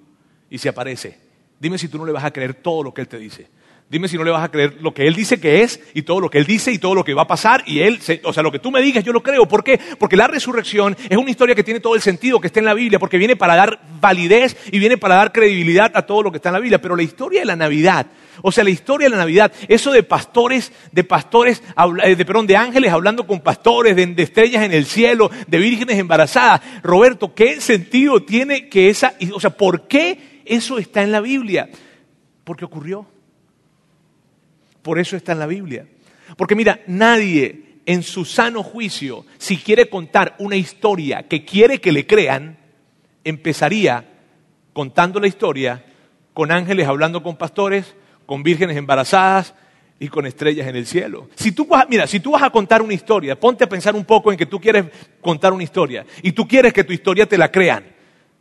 y 0.51 0.59
se 0.59 0.69
aparece. 0.69 1.19
Dime 1.59 1.79
si 1.79 1.89
tú 1.89 1.99
no 1.99 2.05
le 2.05 2.13
vas 2.13 2.25
a 2.25 2.33
creer 2.33 2.55
todo 2.55 2.83
lo 2.83 2.93
que 2.93 3.01
él 3.01 3.09
te 3.09 3.19
dice. 3.19 3.49
Dime 3.95 4.09
si 4.09 4.19
no 4.19 4.25
le 4.25 4.33
vas 4.33 4.43
a 4.43 4.51
creer 4.51 4.79
lo 4.81 4.93
que 4.93 5.07
él 5.07 5.15
dice 5.15 5.39
que 5.39 5.63
es 5.63 5.79
y 5.95 6.03
todo 6.03 6.19
lo 6.19 6.29
que 6.29 6.39
él 6.39 6.47
dice 6.47 6.73
y 6.73 6.79
todo 6.79 6.97
lo 6.97 7.05
que 7.05 7.15
va 7.15 7.23
a 7.23 7.27
pasar 7.29 7.63
y 7.65 7.79
él, 7.79 8.01
o 8.25 8.33
sea, 8.33 8.43
lo 8.43 8.51
que 8.51 8.59
tú 8.59 8.73
me 8.73 8.83
digas 8.83 9.05
yo 9.05 9.13
lo 9.13 9.23
creo. 9.23 9.47
¿Por 9.47 9.63
qué? 9.63 9.79
Porque 10.01 10.17
la 10.17 10.27
resurrección 10.27 10.97
es 11.09 11.17
una 11.17 11.31
historia 11.31 11.55
que 11.55 11.63
tiene 11.63 11.79
todo 11.79 11.95
el 11.95 12.01
sentido 12.01 12.41
que 12.41 12.49
está 12.49 12.59
en 12.59 12.67
la 12.67 12.75
Biblia, 12.75 12.99
porque 12.99 13.19
viene 13.19 13.37
para 13.37 13.55
dar 13.55 13.79
validez 14.01 14.57
y 14.73 14.81
viene 14.81 14.99
para 14.99 15.15
dar 15.15 15.31
credibilidad 15.31 15.93
a 15.95 16.03
todo 16.03 16.25
lo 16.25 16.33
que 16.33 16.39
está 16.39 16.49
en 16.49 16.55
la 16.55 16.59
Biblia. 16.59 16.83
Pero 16.83 16.97
la 16.97 17.05
historia 17.05 17.39
de 17.39 17.47
la 17.47 17.55
Navidad, 17.55 18.09
o 18.43 18.51
sea, 18.51 18.65
la 18.65 18.71
historia 18.71 19.07
de 19.07 19.11
la 19.11 19.19
Navidad, 19.19 19.53
eso 19.69 19.93
de 19.93 20.03
pastores, 20.03 20.73
de 20.91 21.05
pastores, 21.05 21.63
eh, 22.03 22.17
de 22.17 22.25
perdón, 22.25 22.49
de 22.49 22.57
ángeles 22.57 22.91
hablando 22.91 23.29
con 23.29 23.43
pastores, 23.43 23.95
de, 23.95 24.07
de 24.07 24.23
estrellas 24.25 24.65
en 24.65 24.73
el 24.73 24.87
cielo, 24.87 25.31
de 25.47 25.59
vírgenes 25.59 26.01
embarazadas. 26.01 26.63
Roberto, 26.83 27.33
¿qué 27.33 27.61
sentido 27.61 28.25
tiene 28.25 28.69
que 28.69 28.91
esa, 28.91 29.15
o 29.33 29.39
sea, 29.39 29.51
por 29.51 29.87
qué 29.87 30.43
eso 30.45 30.79
está 30.79 31.05
en 31.05 31.13
la 31.13 31.21
Biblia? 31.21 31.71
Porque 32.43 32.65
ocurrió. 32.65 33.14
Por 34.85 34.99
eso 34.99 35.17
está 35.17 35.33
en 35.33 35.39
la 35.39 35.47
Biblia. 35.47 35.87
Porque 36.37 36.55
mira, 36.55 36.81
nadie 36.87 37.79
en 37.87 38.03
su 38.03 38.27
sano 38.27 38.63
juicio, 38.63 39.25
si 39.39 39.57
quiere 39.57 39.89
contar 39.89 40.37
una 40.39 40.57
historia 40.57 41.27
que 41.27 41.43
quiere 41.43 41.81
que 41.81 41.91
le 41.91 42.07
crean, 42.07 42.59
empezaría 43.25 44.07
contando 44.75 45.21
la 45.21 45.27
historia 45.27 45.87
con 46.35 46.53
ángeles 46.53 46.87
hablando 46.87 47.23
con 47.23 47.37
pastores, 47.37 47.95
con 48.27 48.43
vírgenes 48.43 48.77
embarazadas 48.77 49.55
y 49.99 50.09
con 50.09 50.27
estrellas 50.27 50.69
en 50.69 50.77
el 50.77 50.87
cielo. 50.87 51.31
Si 51.35 51.53
tú 51.53 51.67
mira, 51.89 52.07
si 52.07 52.21
tú 52.21 52.33
vas 52.33 52.43
a 52.43 52.51
contar 52.51 52.83
una 52.83 52.93
historia, 52.93 53.41
ponte 53.41 53.65
a 53.65 53.69
pensar 53.71 53.95
un 53.95 54.05
poco 54.05 54.33
en 54.33 54.37
que 54.37 54.45
tú 54.45 54.61
quieres 54.61 54.85
contar 55.23 55.55
una 55.55 55.63
historia 55.63 56.05
y 56.23 56.33
tú 56.33 56.47
quieres 56.47 56.75
que 56.75 56.85
tu 56.85 56.93
historia 56.93 57.25
te 57.25 57.39
la 57.39 57.51
crean. 57.51 57.94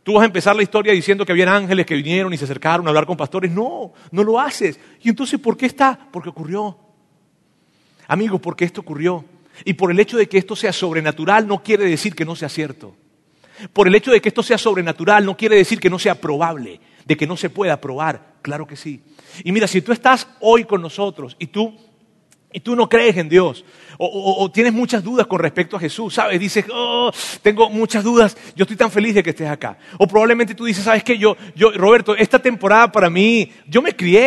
Tú 0.03 0.13
vas 0.13 0.24
a 0.24 0.25
empezar 0.25 0.55
la 0.55 0.63
historia 0.63 0.91
diciendo 0.91 1.25
que 1.25 1.31
habían 1.31 1.48
ángeles 1.48 1.86
que 1.86 1.95
vinieron 1.95 2.33
y 2.33 2.38
se 2.38 2.43
acercaron 2.43 2.86
a 2.86 2.89
hablar 2.89 3.05
con 3.05 3.15
pastores. 3.15 3.51
No, 3.51 3.93
no 4.12 4.24
lo 4.24 4.39
haces. 4.39 4.77
Y 5.01 5.10
entonces, 5.10 5.39
¿por 5.39 5.55
qué 5.55 5.65
está? 5.65 5.98
Porque 6.12 6.29
ocurrió. 6.29 6.77
Amigos, 8.07 8.41
porque 8.41 8.65
esto 8.65 8.81
ocurrió. 8.81 9.24
Y 9.63 9.74
por 9.74 9.91
el 9.91 10.00
hecho 10.00 10.17
de 10.17 10.27
que 10.27 10.38
esto 10.38 10.55
sea 10.55 10.74
sobrenatural 10.74 11.48
no 11.48 11.63
quiere 11.63 11.86
decir 11.86 12.15
que 12.15 12.25
no 12.25 12.36
sea 12.36 12.50
cierto. 12.50 12.95
Por 13.72 13.88
el 13.88 13.95
hecho 13.95 14.12
de 14.12 14.19
que 14.19 14.29
esto 14.29 14.43
sea 14.43 14.57
sobrenatural 14.57 15.25
no 15.25 15.38
quiere 15.38 15.55
decir 15.55 15.79
que 15.79 15.89
no 15.89 16.00
sea 16.00 16.15
probable, 16.15 16.81
de 17.05 17.15
que 17.15 17.27
no 17.27 17.38
se 17.38 17.50
pueda 17.50 17.79
probar. 17.79 18.33
Claro 18.41 18.67
que 18.67 18.75
sí. 18.75 19.01
Y 19.45 19.53
mira, 19.53 19.67
si 19.67 19.81
tú 19.81 19.93
estás 19.93 20.27
hoy 20.41 20.65
con 20.65 20.81
nosotros 20.81 21.36
y 21.39 21.48
tú 21.48 21.74
y 22.53 22.60
tú 22.60 22.75
no 22.75 22.88
crees 22.88 23.17
en 23.17 23.27
Dios, 23.27 23.65
o, 23.98 24.50
tienes 24.51 24.74
muchas 24.74 25.03
dudas 25.03 25.27
con 25.27 25.39
respecto 25.39 25.77
a 25.77 25.79
Jesús, 25.79 26.13
¿sabes? 26.13 26.39
Dices, 26.39 26.65
oh, 26.72 27.12
tengo 27.41 27.69
muchas 27.69 28.03
dudas, 28.03 28.38
yo 28.55 28.63
estoy 28.63 28.77
tan 28.77 28.91
feliz 28.91 29.15
de 29.15 29.24
que 29.24 29.31
estés 29.31 29.50
acá. 29.50 29.77
O 29.98 30.07
probablemente 30.07 30.55
tú 30.55 30.65
dices, 30.65 30.83
¿sabes 30.83 31.03
qué? 31.03 31.17
Yo, 31.17 31.36
yo 31.55 31.72
Roberto, 31.72 32.15
esta 32.15 32.39
temporada 32.39 32.91
para 32.91 33.10
mí, 33.10 33.51
yo 33.67 33.81
me 33.81 33.95
crié 33.95 34.22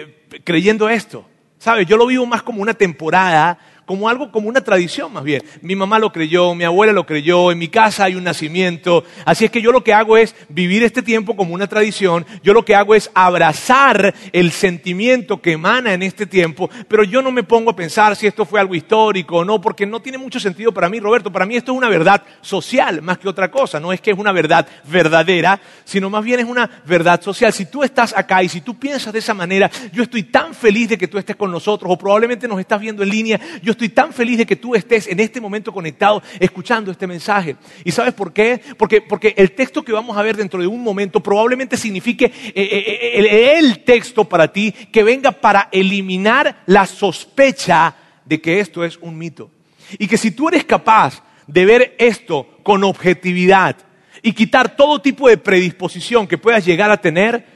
eh, 0.00 0.40
creyendo 0.44 0.88
esto, 0.88 1.24
¿sabes? 1.58 1.86
Yo 1.86 1.96
lo 1.96 2.06
vivo 2.06 2.26
más 2.26 2.42
como 2.42 2.62
una 2.62 2.74
temporada 2.74 3.58
como 3.86 4.08
algo, 4.08 4.32
como 4.32 4.48
una 4.48 4.60
tradición 4.60 5.12
más 5.12 5.24
bien. 5.24 5.42
Mi 5.62 5.76
mamá 5.76 5.98
lo 5.98 6.12
creyó, 6.12 6.54
mi 6.54 6.64
abuela 6.64 6.92
lo 6.92 7.06
creyó, 7.06 7.52
en 7.52 7.58
mi 7.58 7.68
casa 7.68 8.04
hay 8.04 8.16
un 8.16 8.24
nacimiento. 8.24 9.04
Así 9.24 9.44
es 9.44 9.50
que 9.50 9.62
yo 9.62 9.70
lo 9.72 9.84
que 9.84 9.94
hago 9.94 10.16
es 10.16 10.34
vivir 10.48 10.82
este 10.82 11.02
tiempo 11.02 11.36
como 11.36 11.54
una 11.54 11.68
tradición, 11.68 12.26
yo 12.42 12.52
lo 12.52 12.64
que 12.64 12.74
hago 12.74 12.94
es 12.94 13.10
abrazar 13.14 14.12
el 14.32 14.50
sentimiento 14.50 15.40
que 15.40 15.52
emana 15.52 15.94
en 15.94 16.02
este 16.02 16.26
tiempo, 16.26 16.68
pero 16.88 17.04
yo 17.04 17.22
no 17.22 17.30
me 17.30 17.44
pongo 17.44 17.70
a 17.70 17.76
pensar 17.76 18.16
si 18.16 18.26
esto 18.26 18.44
fue 18.44 18.58
algo 18.58 18.74
histórico 18.74 19.38
o 19.38 19.44
no, 19.44 19.60
porque 19.60 19.86
no 19.86 20.02
tiene 20.02 20.18
mucho 20.18 20.40
sentido 20.40 20.72
para 20.72 20.88
mí, 20.88 20.98
Roberto. 20.98 21.30
Para 21.30 21.46
mí 21.46 21.54
esto 21.54 21.72
es 21.72 21.78
una 21.78 21.88
verdad 21.88 22.22
social 22.40 23.02
más 23.02 23.18
que 23.18 23.28
otra 23.28 23.50
cosa, 23.50 23.78
no 23.78 23.92
es 23.92 24.00
que 24.00 24.10
es 24.10 24.18
una 24.18 24.32
verdad 24.32 24.66
verdadera, 24.84 25.60
sino 25.84 26.10
más 26.10 26.24
bien 26.24 26.40
es 26.40 26.46
una 26.46 26.82
verdad 26.86 27.22
social. 27.22 27.52
Si 27.52 27.66
tú 27.66 27.84
estás 27.84 28.16
acá 28.16 28.42
y 28.42 28.48
si 28.48 28.60
tú 28.60 28.76
piensas 28.76 29.12
de 29.12 29.20
esa 29.20 29.34
manera, 29.34 29.70
yo 29.92 30.02
estoy 30.02 30.24
tan 30.24 30.54
feliz 30.54 30.88
de 30.88 30.98
que 30.98 31.06
tú 31.06 31.18
estés 31.18 31.36
con 31.36 31.52
nosotros 31.52 31.90
o 31.92 31.96
probablemente 31.96 32.48
nos 32.48 32.58
estás 32.58 32.80
viendo 32.80 33.04
en 33.04 33.10
línea, 33.10 33.40
yo 33.62 33.75
estoy 33.76 33.90
tan 33.90 34.12
feliz 34.12 34.38
de 34.38 34.46
que 34.46 34.56
tú 34.56 34.74
estés 34.74 35.06
en 35.06 35.20
este 35.20 35.40
momento 35.40 35.72
conectado 35.72 36.22
escuchando 36.40 36.90
este 36.90 37.06
mensaje. 37.06 37.56
¿Y 37.84 37.92
sabes 37.92 38.14
por 38.14 38.32
qué? 38.32 38.60
Porque, 38.76 39.02
porque 39.02 39.34
el 39.36 39.52
texto 39.52 39.82
que 39.82 39.92
vamos 39.92 40.16
a 40.16 40.22
ver 40.22 40.36
dentro 40.36 40.60
de 40.60 40.66
un 40.66 40.82
momento 40.82 41.20
probablemente 41.20 41.76
signifique 41.76 42.24
eh, 42.24 42.52
eh, 42.54 43.14
eh, 43.14 43.58
el 43.58 43.84
texto 43.84 44.24
para 44.24 44.50
ti 44.50 44.72
que 44.72 45.04
venga 45.04 45.30
para 45.30 45.68
eliminar 45.70 46.62
la 46.66 46.86
sospecha 46.86 47.94
de 48.24 48.40
que 48.40 48.60
esto 48.60 48.82
es 48.82 48.98
un 49.00 49.16
mito. 49.16 49.50
Y 49.98 50.08
que 50.08 50.16
si 50.16 50.30
tú 50.30 50.48
eres 50.48 50.64
capaz 50.64 51.22
de 51.46 51.64
ver 51.64 51.94
esto 51.98 52.58
con 52.62 52.82
objetividad 52.82 53.76
y 54.22 54.32
quitar 54.32 54.74
todo 54.74 55.00
tipo 55.00 55.28
de 55.28 55.36
predisposición 55.36 56.26
que 56.26 56.38
puedas 56.38 56.64
llegar 56.64 56.90
a 56.90 57.00
tener, 57.00 57.46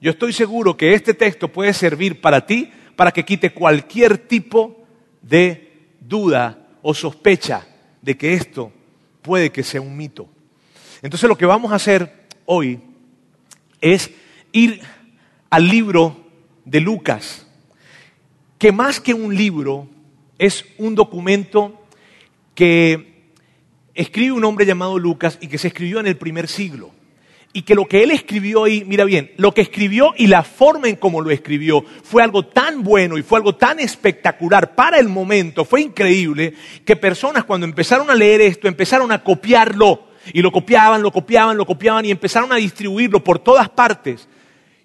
yo 0.00 0.12
estoy 0.12 0.32
seguro 0.32 0.76
que 0.76 0.94
este 0.94 1.14
texto 1.14 1.48
puede 1.48 1.74
servir 1.74 2.20
para 2.20 2.46
ti 2.46 2.70
para 2.96 3.10
que 3.10 3.24
quite 3.24 3.52
cualquier 3.52 4.18
tipo 4.18 4.81
de 5.22 5.96
duda 6.00 6.68
o 6.82 6.92
sospecha 6.94 7.66
de 8.00 8.16
que 8.16 8.34
esto 8.34 8.72
puede 9.22 9.50
que 9.50 9.62
sea 9.62 9.80
un 9.80 9.96
mito. 9.96 10.28
Entonces 11.00 11.28
lo 11.28 11.38
que 11.38 11.46
vamos 11.46 11.72
a 11.72 11.76
hacer 11.76 12.26
hoy 12.44 12.80
es 13.80 14.10
ir 14.52 14.80
al 15.50 15.68
libro 15.68 16.16
de 16.64 16.80
Lucas, 16.80 17.46
que 18.58 18.72
más 18.72 19.00
que 19.00 19.14
un 19.14 19.34
libro 19.34 19.88
es 20.38 20.64
un 20.78 20.94
documento 20.94 21.86
que 22.54 23.32
escribe 23.94 24.32
un 24.32 24.44
hombre 24.44 24.66
llamado 24.66 24.98
Lucas 24.98 25.38
y 25.40 25.48
que 25.48 25.58
se 25.58 25.68
escribió 25.68 26.00
en 26.00 26.06
el 26.06 26.16
primer 26.16 26.48
siglo 26.48 26.90
y 27.52 27.62
que 27.62 27.74
lo 27.74 27.86
que 27.86 28.02
él 28.02 28.10
escribió 28.10 28.64
ahí, 28.64 28.84
mira 28.86 29.04
bien, 29.04 29.32
lo 29.36 29.52
que 29.52 29.60
escribió 29.60 30.14
y 30.16 30.26
la 30.26 30.42
forma 30.42 30.88
en 30.88 30.96
cómo 30.96 31.20
lo 31.20 31.30
escribió 31.30 31.84
fue 32.02 32.22
algo 32.22 32.46
tan 32.46 32.82
bueno 32.82 33.18
y 33.18 33.22
fue 33.22 33.38
algo 33.38 33.54
tan 33.54 33.78
espectacular 33.78 34.74
para 34.74 34.98
el 34.98 35.08
momento, 35.08 35.64
fue 35.64 35.82
increíble, 35.82 36.54
que 36.84 36.96
personas 36.96 37.44
cuando 37.44 37.66
empezaron 37.66 38.10
a 38.10 38.14
leer 38.14 38.40
esto 38.40 38.68
empezaron 38.68 39.12
a 39.12 39.22
copiarlo 39.22 40.08
y 40.32 40.40
lo 40.40 40.50
copiaban, 40.50 41.02
lo 41.02 41.12
copiaban, 41.12 41.56
lo 41.56 41.66
copiaban 41.66 42.04
y 42.06 42.10
empezaron 42.10 42.52
a 42.52 42.56
distribuirlo 42.56 43.22
por 43.22 43.38
todas 43.38 43.68
partes. 43.68 44.28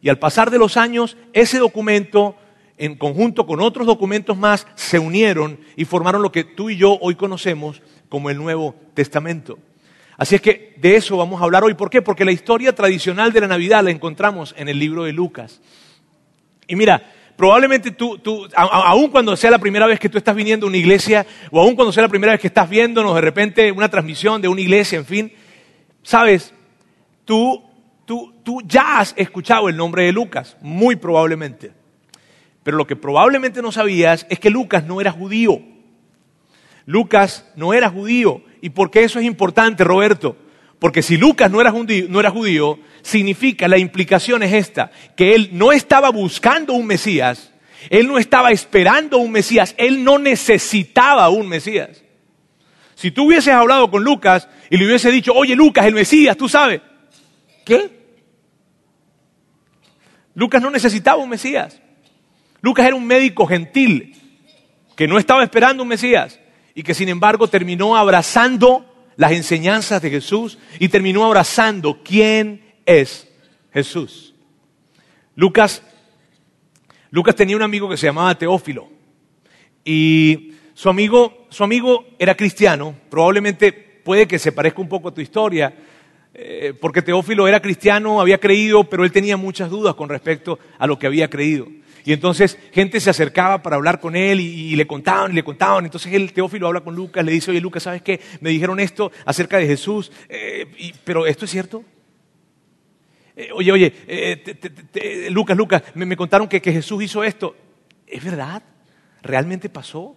Y 0.02 0.10
al 0.10 0.20
pasar 0.20 0.52
de 0.52 0.58
los 0.58 0.78
años, 0.78 1.16
ese 1.34 1.60
documento, 1.60 2.36
en 2.78 2.96
conjunto 2.96 3.46
con 3.46 3.62
otros 3.62 3.88
documentos 3.88 4.38
más, 4.38 4.68
se 4.76 5.00
unieron 5.00 5.60
y 5.76 5.86
formaron 5.86 6.22
lo 6.22 6.32
que 6.32 6.44
tú 6.44 6.70
y 6.70 6.78
yo 6.78 6.98
hoy 7.02 7.16
conocemos 7.16 7.82
como 8.10 8.30
el 8.30 8.38
Nuevo 8.38 8.76
Testamento. 8.94 9.58
Así 10.18 10.36
es 10.36 10.42
que 10.42 10.74
de 10.78 10.96
eso 10.96 11.16
vamos 11.16 11.40
a 11.40 11.44
hablar 11.44 11.64
hoy. 11.64 11.76
¿Por 11.76 11.90
qué? 11.90 12.02
Porque 12.02 12.26
la 12.26 12.32
historia 12.32 12.74
tradicional 12.74 13.32
de 13.32 13.42
la 13.42 13.48
Navidad 13.48 13.84
la 13.84 13.92
encontramos 13.92 14.56
en 14.58 14.68
el 14.68 14.80
libro 14.80 15.04
de 15.04 15.14
Lucas. 15.14 15.62
Y 16.68 16.76
mira, 16.76 17.02
probablemente 17.36 17.92
tú, 17.92 18.18
tú 18.18 18.48
aun 18.56 19.10
cuando 19.10 19.36
sea 19.38 19.52
la 19.52 19.60
primera 19.60 19.86
vez 19.86 20.00
que 20.00 20.10
tú 20.10 20.18
estás 20.18 20.36
viniendo 20.36 20.66
a 20.66 20.70
una 20.70 20.78
iglesia, 20.78 21.26
o 21.52 21.62
aun 21.62 21.76
cuando 21.76 21.94
sea 21.94 22.04
la 22.04 22.10
primera 22.10 22.34
vez 22.34 22.42
que 22.42 22.48
estás 22.48 22.68
viéndonos 22.68 23.14
de 23.14 23.22
repente 23.22 23.72
una 23.72 23.90
transmisión 23.90 24.42
de 24.42 24.48
una 24.48 24.62
iglesia, 24.62 24.98
en 24.98 25.06
fin, 25.06 25.32
sabes, 26.02 26.52
tú, 27.24 27.64
tú, 28.06 28.34
tú 28.44 28.62
ya 28.66 29.00
has 29.00 29.14
escuchado 29.18 29.70
el 29.70 29.78
nombre 29.78 30.04
de 30.04 30.14
Lucas, 30.14 30.58
muy 30.62 30.96
probablemente. 30.96 31.74
Pero 32.64 32.76
lo 32.76 32.88
que 32.88 32.96
probablemente 32.96 33.62
no 33.62 33.72
sabías 33.72 34.26
es 34.30 34.40
que 34.40 34.50
Lucas 34.50 34.84
no 34.84 35.00
era 35.00 35.12
judío. 35.12 35.62
Lucas 36.86 37.46
no 37.56 37.74
era 37.74 37.90
judío. 37.90 38.42
¿Y 38.68 38.70
por 38.70 38.92
qué 38.92 39.06
eso 39.06 39.18
es 39.18 39.26
importante, 39.26 39.86
Roberto? 39.86 40.36
Porque 40.78 41.02
si 41.02 41.16
Lucas 41.16 41.50
no 41.50 41.62
era, 41.62 41.72
judío, 41.72 42.78
significa, 43.02 43.66
la 43.70 43.78
implicación 43.78 44.44
es 44.44 44.52
esta, 44.52 44.92
que 45.16 45.36
él 45.36 45.52
no 45.54 45.72
estaba 45.72 46.10
buscando 46.10 46.74
un 46.74 46.86
Mesías, 46.86 47.54
él 47.90 48.10
no 48.10 48.18
estaba 48.18 48.52
esperando 48.52 49.20
un 49.20 49.32
Mesías, 49.32 49.74
él 49.78 50.04
no 50.04 50.20
necesitaba 50.20 51.30
un 51.30 51.48
Mesías. 51.48 52.04
Si 52.96 53.10
tú 53.10 53.28
hubieses 53.28 53.54
hablado 53.54 53.90
con 53.90 54.04
Lucas 54.04 54.50
y 54.70 54.76
le 54.76 54.86
hubiese 54.86 55.12
dicho, 55.12 55.32
oye 55.34 55.56
Lucas, 55.56 55.86
el 55.86 55.94
Mesías, 55.94 56.36
tú 56.36 56.50
sabes, 56.50 56.82
¿qué? 57.64 57.90
Lucas 60.34 60.62
no 60.62 60.72
necesitaba 60.72 61.24
un 61.24 61.30
Mesías. 61.30 61.80
Lucas 62.60 62.86
era 62.86 62.98
un 62.98 63.08
médico 63.08 63.48
gentil 63.48 64.14
que 64.98 65.08
no 65.08 65.18
estaba 65.18 65.42
esperando 65.42 65.84
un 65.84 65.88
Mesías 65.88 66.38
y 66.78 66.84
que 66.84 66.94
sin 66.94 67.10
embargo 67.10 67.48
terminó 67.48 67.98
abrazando 67.98 68.86
las 69.16 69.32
enseñanzas 69.32 70.00
de 70.00 70.12
Jesús 70.12 70.60
y 70.78 70.90
terminó 70.90 71.26
abrazando 71.26 72.04
quién 72.04 72.62
es 72.86 73.28
Jesús. 73.74 74.36
Lucas, 75.34 75.82
Lucas 77.10 77.36
tenía 77.36 77.56
un 77.56 77.64
amigo 77.64 77.90
que 77.90 77.98
se 77.98 78.06
llamaba 78.06 78.38
Teófilo 78.38 78.90
y 79.84 80.52
su 80.76 80.88
amigo, 80.88 81.48
su 81.50 81.64
amigo 81.64 82.10
era 82.20 82.38
cristiano, 82.38 82.94
probablemente 83.10 83.72
puede 83.72 84.28
que 84.28 84.38
se 84.38 84.52
parezca 84.52 84.80
un 84.80 84.88
poco 84.88 85.08
a 85.08 85.14
tu 85.16 85.22
historia, 85.22 85.74
eh, 86.32 86.76
porque 86.80 87.02
Teófilo 87.02 87.48
era 87.48 87.60
cristiano, 87.60 88.22
había 88.22 88.38
creído, 88.38 88.84
pero 88.84 89.04
él 89.04 89.12
tenía 89.12 89.36
muchas 89.36 89.72
dudas 89.72 89.96
con 89.96 90.10
respecto 90.10 90.60
a 90.78 90.86
lo 90.86 91.00
que 91.00 91.08
había 91.08 91.28
creído. 91.28 91.66
Y 92.08 92.14
entonces 92.14 92.58
gente 92.72 93.02
se 93.02 93.10
acercaba 93.10 93.62
para 93.62 93.76
hablar 93.76 94.00
con 94.00 94.16
él 94.16 94.40
y, 94.40 94.74
le 94.78 94.88
contaban 94.88 95.34
y 95.34 95.36
le 95.36 95.44
contaban. 95.44 95.84
Entonces 95.84 96.14
el 96.14 96.32
Teófilo 96.32 96.68
habla 96.68 96.80
con 96.80 96.96
Lucas, 96.96 97.26
le 97.26 97.34
dice, 97.34 97.52
oye 97.52 97.60
Lucas, 97.60 97.84
¿sabes 97.84 98.02
qué? 98.02 98.22
Me 98.40 98.50
dijeron 98.50 98.80
esto 98.80 99.12
acerca 99.26 99.58
de 99.58 99.68
Jesús, 99.68 100.10
eh, 100.30 100.94
pero 101.04 101.28
¿esto 101.28 101.44
es 101.44 101.52
cierto? 101.52 101.84
Eh, 103.36 103.50
oye, 103.54 103.74
oye, 103.74 103.94
eh, 104.08 105.28
Lucas, 105.32 105.58
Lucas, 105.58 105.84
me, 105.96 106.16
contaron 106.16 106.48
que, 106.48 106.62
que 106.62 106.72
Jesús 106.72 107.04
hizo 107.04 107.26
esto. 107.26 107.58
¿Es 108.08 108.24
verdad? 108.24 108.64
¿Realmente 109.22 109.68
pasó? 109.68 110.16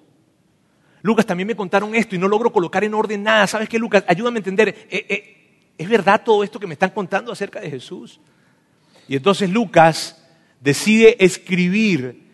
Lucas, 1.02 1.26
también 1.26 1.48
me 1.48 1.56
contaron 1.56 1.96
esto 1.96 2.14
y 2.14 2.18
no 2.18 2.28
logro 2.28 2.52
colocar 2.52 2.84
en 2.84 2.94
orden 2.94 3.24
nada. 3.24 3.48
¿Sabes 3.48 3.68
qué, 3.68 3.80
Lucas? 3.80 4.04
Ayúdame 4.06 4.36
a 4.36 4.38
entender. 4.38 4.86
¿Es 5.76 5.88
verdad 5.88 6.22
todo 6.24 6.44
esto 6.44 6.60
que 6.60 6.68
me 6.68 6.74
están 6.74 6.90
contando 6.90 7.32
acerca 7.32 7.58
de 7.58 7.68
Jesús? 7.68 8.20
Y 9.08 9.16
entonces 9.16 9.50
Lucas 9.50 10.19
decide 10.60 11.16
escribir 11.24 12.30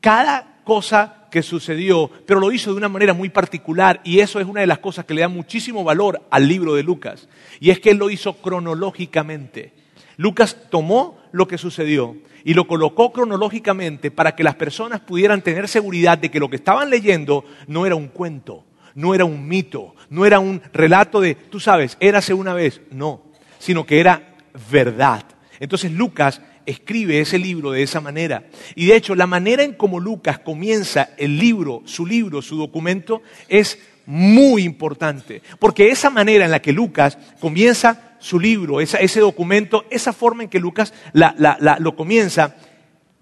cada 0.00 0.62
cosa 0.64 1.28
que 1.30 1.42
sucedió, 1.42 2.10
pero 2.26 2.40
lo 2.40 2.50
hizo 2.50 2.70
de 2.70 2.78
una 2.78 2.88
manera 2.88 3.12
muy 3.12 3.28
particular 3.28 4.00
y 4.04 4.20
eso 4.20 4.40
es 4.40 4.46
una 4.46 4.62
de 4.62 4.66
las 4.66 4.78
cosas 4.78 5.04
que 5.04 5.14
le 5.14 5.20
da 5.20 5.28
muchísimo 5.28 5.84
valor 5.84 6.22
al 6.30 6.48
libro 6.48 6.74
de 6.74 6.82
Lucas. 6.82 7.28
Y 7.60 7.70
es 7.70 7.78
que 7.78 7.90
él 7.90 7.98
lo 7.98 8.10
hizo 8.10 8.34
cronológicamente. 8.34 9.72
Lucas 10.16 10.56
tomó 10.70 11.18
lo 11.32 11.46
que 11.46 11.58
sucedió 11.58 12.16
y 12.42 12.54
lo 12.54 12.66
colocó 12.66 13.12
cronológicamente 13.12 14.10
para 14.10 14.34
que 14.34 14.44
las 14.44 14.54
personas 14.54 15.00
pudieran 15.00 15.42
tener 15.42 15.68
seguridad 15.68 16.16
de 16.16 16.30
que 16.30 16.40
lo 16.40 16.48
que 16.48 16.56
estaban 16.56 16.88
leyendo 16.88 17.44
no 17.66 17.84
era 17.84 17.96
un 17.96 18.08
cuento, 18.08 18.64
no 18.94 19.14
era 19.14 19.24
un 19.24 19.46
mito, 19.46 19.94
no 20.08 20.24
era 20.24 20.40
un 20.40 20.62
relato 20.72 21.20
de, 21.20 21.34
tú 21.34 21.60
sabes, 21.60 21.96
érase 22.00 22.32
una 22.32 22.54
vez, 22.54 22.80
no, 22.90 23.22
sino 23.58 23.84
que 23.84 24.00
era 24.00 24.36
verdad. 24.70 25.24
Entonces 25.60 25.92
Lucas 25.92 26.40
escribe 26.66 27.20
ese 27.20 27.38
libro 27.38 27.70
de 27.70 27.82
esa 27.82 28.00
manera. 28.00 28.44
Y 28.74 28.86
de 28.86 28.96
hecho, 28.96 29.14
la 29.14 29.26
manera 29.26 29.62
en 29.62 29.74
cómo 29.74 30.00
Lucas 30.00 30.38
comienza 30.38 31.10
el 31.16 31.38
libro, 31.38 31.82
su 31.86 32.04
libro, 32.04 32.42
su 32.42 32.56
documento, 32.56 33.22
es 33.48 33.78
muy 34.04 34.62
importante. 34.62 35.42
Porque 35.58 35.90
esa 35.90 36.10
manera 36.10 36.44
en 36.44 36.50
la 36.50 36.62
que 36.62 36.72
Lucas 36.72 37.18
comienza 37.40 38.16
su 38.18 38.40
libro, 38.40 38.80
ese 38.80 39.20
documento, 39.20 39.84
esa 39.90 40.12
forma 40.12 40.44
en 40.44 40.48
que 40.48 40.60
Lucas 40.60 40.92
lo 41.12 41.96
comienza, 41.96 42.56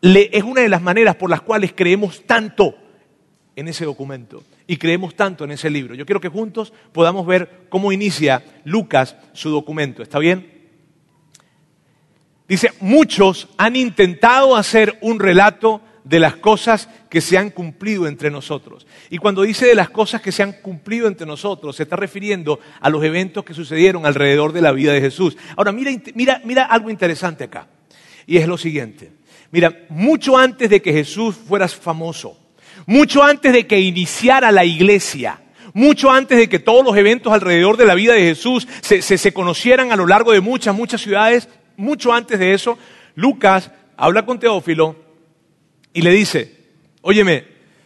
es 0.03 0.43
una 0.43 0.61
de 0.61 0.69
las 0.69 0.83
maneras 0.83 1.17
por 1.17 1.31
las 1.31 1.41
cuales 1.41 1.73
creemos 1.75 2.25
tanto 2.27 2.75
en 3.57 3.69
ese 3.69 3.85
documento 3.85 4.43
y 4.67 4.77
creemos 4.77 5.15
tanto 5.15 5.45
en 5.45 5.53
ese 5.53 5.71
libro. 5.71 5.95
Yo 5.95 6.07
quiero 6.07 6.21
que 6.21 6.29
juntos 6.29 6.73
podamos 6.93 7.27
ver 7.27 7.67
cómo 7.69 7.93
inicia 7.93 8.43
Lucas 8.65 9.17
su 9.33 9.51
documento. 9.51 10.03
¿Está 10.03 10.19
bien? 10.19 10.54
Dice, 12.47 12.73
muchos 12.81 13.49
han 13.57 13.77
intentado 13.77 14.57
hacer 14.57 14.99
un 15.01 15.19
relato 15.19 15.81
de 16.05 16.21
las 16.21 16.37
cosas 16.37 16.89
que 17.09 17.23
se 17.23 17.39
han 17.39 17.51
cumplido 17.51 18.07
entre 18.07 18.31
nosotros. 18.31 18.87
Y 19.09 19.19
cuando 19.19 19.43
dice 19.43 19.67
de 19.67 19.75
las 19.75 19.89
cosas 19.89 20.21
que 20.21 20.33
se 20.33 20.43
han 20.43 20.53
cumplido 20.53 21.09
entre 21.09 21.27
nosotros, 21.27 21.77
se 21.77 21.85
está 21.85 21.97
refiriendo 21.97 22.61
a 22.81 22.91
los 22.91 23.03
eventos 23.03 23.45
que 23.45 23.55
sucedieron 23.55 24.05
alrededor 24.05 24.53
de 24.53 24.61
la 24.61 24.73
vida 24.73 24.93
de 24.93 25.01
Jesús. 25.01 25.37
Ahora, 25.57 25.73
mira, 25.73 25.91
mira, 26.15 26.43
mira 26.45 26.65
algo 26.65 26.91
interesante 26.91 27.45
acá. 27.45 27.69
Y 28.27 28.37
es 28.37 28.47
lo 28.47 28.59
siguiente. 28.59 29.13
Mira, 29.51 29.87
mucho 29.89 30.37
antes 30.37 30.69
de 30.69 30.83
que 30.83 30.93
Jesús 30.93 31.37
fuera 31.37 31.69
famoso, 31.69 32.39
mucho 32.87 33.23
antes 33.23 33.53
de 33.53 33.67
que 33.67 33.81
iniciara 33.81 34.53
la 34.53 34.65
iglesia, 34.65 35.41
mucho 35.73 36.11
antes 36.11 36.39
de 36.39 36.49
que 36.49 36.59
todos 36.59 36.85
los 36.85 36.97
eventos 36.97 37.33
alrededor 37.33 37.77
de 37.77 37.87
la 37.87 37.95
vida 37.95 38.13
de 38.15 38.23
Jesús 38.23 38.69
se, 38.81 39.01
se, 39.01 39.33
conocieran 39.33 39.93
a 39.93 39.97
lo 39.97 40.07
largo 40.07 40.33
de 40.33 40.41
muchas, 40.41 40.75
muchas 40.75 41.01
ciudades, 41.01 41.49
mucho 41.77 42.13
antes 42.13 42.39
de 42.39 42.55
eso, 42.55 42.79
Lucas 43.15 43.71
habla 43.97 44.25
con 44.25 44.39
Teófilo 44.39 44.97
y 45.93 46.03
le 46.03 46.11
dice, 46.11 46.57
óyeme, 47.03 47.45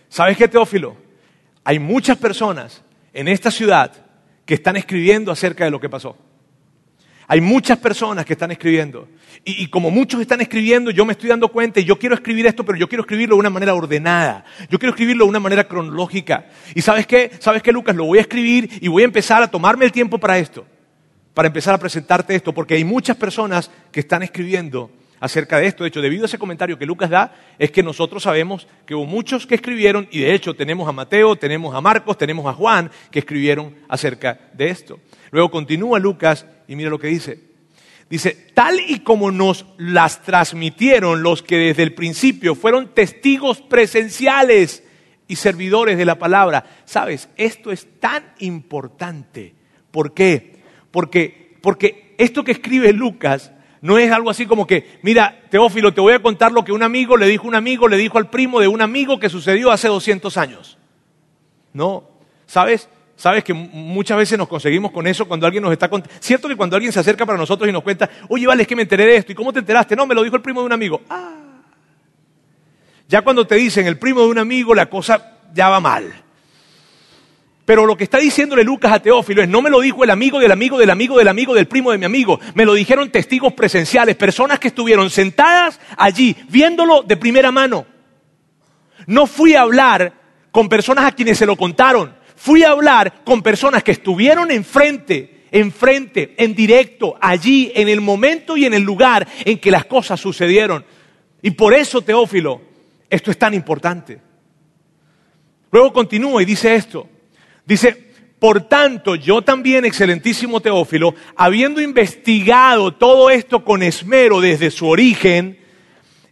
¿sabes 0.09 0.37
qué 0.37 0.49
Teófilo? 0.49 0.97
Hay 1.65 1.79
muchas 1.79 2.17
personas 2.17 2.83
en 3.13 3.29
esta 3.29 3.51
ciudad 3.51 3.93
que 4.47 4.55
están 4.55 4.77
escribiendo 4.77 5.31
acerca 5.31 5.65
de 5.65 5.71
lo 5.71 5.81
que 5.81 5.89
pasó. 5.89 6.17
Hay 7.31 7.43
muchas 7.43 7.77
personas 7.77 8.25
que 8.25 8.33
están 8.33 8.51
escribiendo. 8.51 9.07
Y, 9.45 9.67
como 9.69 9.91
muchos 9.91 10.19
están 10.23 10.41
escribiendo, 10.41 10.91
yo 10.91 11.05
me 11.05 11.13
estoy 11.13 11.29
dando 11.29 11.49
cuenta 11.49 11.79
y 11.79 11.85
yo 11.85 11.99
quiero 11.99 12.15
escribir 12.15 12.47
esto, 12.47 12.65
pero 12.65 12.79
yo 12.79 12.89
quiero 12.89 13.03
escribirlo 13.03 13.37
de 13.37 13.41
una 13.41 13.51
manera 13.51 13.75
ordenada. 13.75 14.47
Yo 14.71 14.79
quiero 14.79 14.93
escribirlo 14.93 15.27
de 15.27 15.29
una 15.29 15.41
manera 15.41 15.65
cronológica. 15.65 16.47
Y 16.75 16.81
sabes 16.81 17.07
qué? 17.07 17.33
¿Sabes 17.39 17.63
qué, 17.63 17.71
Lucas? 17.71 17.95
Lo 17.95 18.07
voy 18.07 18.17
a 18.17 18.23
escribir 18.23 18.71
y 18.81 18.89
voy 18.89 19.03
a 19.03 19.07
empezar 19.07 19.43
a 19.43 19.51
tomarme 19.51 19.85
el 19.85 19.93
tiempo 19.93 20.17
para 20.17 20.39
esto. 20.39 20.67
Para 21.35 21.49
empezar 21.49 21.75
a 21.75 21.79
presentarte 21.79 22.35
esto, 22.35 22.53
porque 22.53 22.75
hay 22.75 22.85
muchas 22.85 23.17
personas 23.17 23.71
que 23.93 24.01
están 24.01 24.23
escribiendo 24.23 24.91
acerca 25.21 25.59
de 25.59 25.67
esto. 25.67 25.85
De 25.85 25.89
hecho, 25.89 26.01
debido 26.01 26.25
a 26.25 26.27
ese 26.27 26.39
comentario 26.39 26.79
que 26.79 26.87
Lucas 26.87 27.11
da, 27.11 27.35
es 27.59 27.71
que 27.71 27.83
nosotros 27.83 28.23
sabemos 28.23 28.67
que 28.87 28.95
hubo 28.95 29.07
muchos 29.07 29.47
que 29.47 29.55
escribieron, 29.55 30.09
y 30.11 30.21
de 30.21 30.35
hecho 30.35 30.55
tenemos 30.55 30.89
a 30.89 30.93
Mateo, 30.93 31.37
tenemos 31.37 31.75
a 31.75 31.81
Marcos, 31.81 32.19
tenemos 32.19 32.47
a 32.47 32.55
Juan, 32.55 32.91
que 33.11 33.21
escribieron 33.21 33.75
acerca 33.89 34.39
de 34.53 34.71
esto. 34.71 35.01
Luego 35.31 35.51
continúa 35.51 35.99
Lucas 35.99 36.47
y 36.67 36.77
mira 36.77 36.91
lo 36.91 36.99
que 36.99 37.09
dice. 37.09 37.49
Dice, 38.09 38.31
tal 38.55 38.81
y 38.81 39.01
como 39.01 39.31
nos 39.31 39.67
las 39.77 40.23
transmitieron 40.23 41.23
los 41.23 41.43
que 41.43 41.57
desde 41.57 41.83
el 41.83 41.95
principio 41.95 42.55
fueron 42.55 42.95
testigos 42.95 43.61
presenciales 43.61 44.83
y 45.27 45.37
servidores 45.37 45.99
de 45.99 46.07
la 46.07 46.19
palabra. 46.19 46.65
Sabes, 46.87 47.29
esto 47.37 47.71
es 47.71 48.01
tan 48.01 48.25
importante. 48.39 49.55
¿Por 49.91 50.15
qué? 50.15 50.58
Porque, 50.91 51.57
porque 51.61 52.15
esto 52.19 52.45
que 52.45 52.53
escribe 52.53 52.93
Lucas 52.93 53.53
no 53.81 53.99
es 53.99 54.11
algo 54.11 54.31
así 54.31 54.47
como 54.47 54.67
que, 54.67 54.99
mira, 55.03 55.43
Teófilo, 55.51 55.95
te 55.95 56.01
voy 56.01 56.13
a 56.13 56.23
contar 56.23 56.53
lo 56.53 56.65
que 56.65 56.73
un 56.73 56.83
amigo 56.83 57.17
le 57.17 57.27
dijo 57.27 57.47
un 57.47 57.55
amigo, 57.55 57.89
le 57.89 57.97
dijo 57.97 58.19
al 58.19 58.29
primo 58.29 58.61
de 58.61 58.69
un 58.69 58.83
amigo 58.83 59.21
que 59.21 59.29
sucedió 59.29 59.71
hace 59.71 59.89
200 59.89 60.37
años. 60.37 60.79
No, 61.73 62.05
¿sabes? 62.47 62.89
Sabes 63.17 63.43
que 63.43 63.53
muchas 63.53 64.17
veces 64.17 64.39
nos 64.39 64.49
conseguimos 64.49 64.93
con 64.93 65.07
eso 65.07 65.27
cuando 65.27 65.47
alguien 65.47 65.63
nos 65.63 65.73
está 65.73 65.89
contando. 65.89 66.17
Cierto 66.21 66.49
que 66.49 66.57
cuando 66.57 66.77
alguien 66.77 66.93
se 66.93 67.01
acerca 67.01 67.27
para 67.27 67.37
nosotros 67.37 67.69
y 67.69 67.73
nos 67.73 67.83
cuenta, 67.83 68.09
oye, 68.29 68.47
vale, 68.47 68.63
es 68.63 68.69
que 68.69 68.77
me 68.77 68.83
enteré 68.83 69.07
de 69.07 69.17
esto. 69.17 69.33
¿Y 69.33 69.35
cómo 69.35 69.53
te 69.53 69.59
enteraste? 69.59 69.97
No, 69.97 70.07
me 70.07 70.15
lo 70.15 70.23
dijo 70.23 70.37
el 70.37 70.43
primo 70.43 70.61
de 70.61 70.67
un 70.67 70.73
amigo. 70.73 71.03
Ah. 71.11 71.35
Ya 73.09 73.23
cuando 73.23 73.45
te 73.47 73.57
dicen 73.57 73.87
el 73.87 73.99
primo 73.99 74.21
de 74.21 74.29
un 74.29 74.39
amigo, 74.39 74.75
la 74.75 74.87
cosa 74.87 75.39
ya 75.53 75.69
va 75.69 75.81
mal. 75.81 76.13
Pero 77.69 77.85
lo 77.85 77.99
que 77.99 78.05
está 78.05 78.17
diciéndole 78.17 78.65
Lucas 78.65 78.93
a 78.93 79.03
Teófilo 79.03 79.43
es, 79.43 79.49
no 79.51 79.61
me 79.61 79.69
lo 79.69 79.81
dijo 79.81 80.03
el 80.03 80.09
amigo 80.09 80.39
del 80.39 80.51
amigo 80.53 80.79
del 80.79 80.89
amigo 80.89 81.19
del 81.19 81.29
amigo 81.29 81.55
del 81.55 81.69
primo 81.69 81.93
de 81.93 81.99
mi 81.99 82.07
amigo, 82.07 82.41
me 82.55 82.65
lo 82.65 82.73
dijeron 82.73 83.11
testigos 83.11 83.53
presenciales, 83.53 84.17
personas 84.17 84.59
que 84.59 84.69
estuvieron 84.69 85.11
sentadas 85.11 85.79
allí, 85.99 86.35
viéndolo 86.49 87.03
de 87.03 87.19
primera 87.19 87.53
mano. 87.53 87.85
No 89.07 89.27
fui 89.27 89.55
a 89.55 89.61
hablar 89.61 90.15
con 90.51 90.71
personas 90.71 91.05
a 91.05 91.13
quienes 91.13 91.37
se 91.37 91.45
lo 91.45 91.57
contaron, 91.57 92.15
fui 92.37 92.63
a 92.63 92.71
hablar 92.71 93.23
con 93.23 93.43
personas 93.43 93.83
que 93.83 93.93
estuvieron 93.93 94.51
enfrente, 94.51 95.45
enfrente, 95.51 96.37
en 96.39 96.55
directo, 96.55 97.19
allí, 97.21 97.71
en 97.75 97.91
el 97.91 98.01
momento 98.01 98.57
y 98.57 98.65
en 98.65 98.73
el 98.73 98.83
lugar 98.83 99.29
en 99.45 99.59
que 99.59 99.71
las 99.71 99.85
cosas 99.85 100.19
sucedieron. 100.19 100.87
Y 101.43 101.51
por 101.51 101.75
eso, 101.75 102.01
Teófilo, 102.01 102.63
esto 103.11 103.31
es 103.31 103.37
tan 103.37 103.53
importante. 103.53 104.23
Luego 105.71 105.93
continúa 105.93 106.41
y 106.43 106.47
dice 106.47 106.75
esto. 106.75 107.07
Dice, 107.69 108.13
por 108.39 108.63
tanto, 108.63 109.15
yo 109.15 109.43
también, 109.43 109.85
excelentísimo 109.85 110.61
Teófilo, 110.61 111.15
habiendo 111.37 111.83
investigado 111.83 112.95
todo 112.95 113.29
esto 113.29 113.63
con 113.63 113.83
esmero 113.83 114.41
desde 114.41 114.71
su 114.71 114.89
origen, 114.89 115.59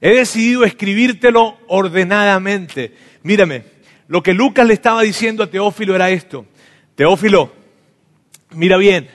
he 0.01 0.15
decidido 0.15 0.65
escribírtelo 0.65 1.59
ordenadamente. 1.67 2.95
Mírame, 3.23 3.65
lo 4.09 4.23
que 4.23 4.33
Lucas 4.33 4.67
le 4.67 4.73
estaba 4.73 5.03
diciendo 5.03 5.43
a 5.43 5.51
Teófilo 5.51 5.95
era 5.95 6.09
esto. 6.09 6.47
Teófilo, 6.95 7.53
mira 8.53 8.79
bien, 8.79 9.11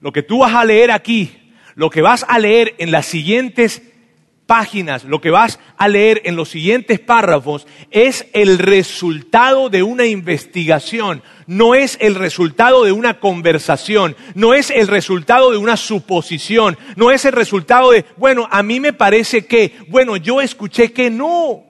lo 0.00 0.10
que 0.10 0.24
tú 0.24 0.38
vas 0.38 0.54
a 0.56 0.64
leer 0.64 0.90
aquí, 0.90 1.52
lo 1.76 1.88
que 1.88 2.02
vas 2.02 2.26
a 2.28 2.40
leer 2.40 2.74
en 2.78 2.90
las 2.90 3.06
siguientes 3.06 3.80
páginas, 4.50 5.04
lo 5.04 5.20
que 5.20 5.30
vas 5.30 5.60
a 5.76 5.86
leer 5.86 6.22
en 6.24 6.34
los 6.34 6.48
siguientes 6.48 6.98
párrafos, 6.98 7.68
es 7.92 8.26
el 8.32 8.58
resultado 8.58 9.70
de 9.70 9.84
una 9.84 10.06
investigación, 10.06 11.22
no 11.46 11.76
es 11.76 11.96
el 12.00 12.16
resultado 12.16 12.82
de 12.82 12.90
una 12.90 13.20
conversación, 13.20 14.16
no 14.34 14.52
es 14.52 14.70
el 14.70 14.88
resultado 14.88 15.52
de 15.52 15.56
una 15.56 15.76
suposición, 15.76 16.76
no 16.96 17.12
es 17.12 17.24
el 17.26 17.32
resultado 17.32 17.92
de, 17.92 18.04
bueno, 18.16 18.48
a 18.50 18.64
mí 18.64 18.80
me 18.80 18.92
parece 18.92 19.46
que, 19.46 19.72
bueno, 19.86 20.16
yo 20.16 20.40
escuché 20.40 20.92
que 20.92 21.10
no. 21.10 21.69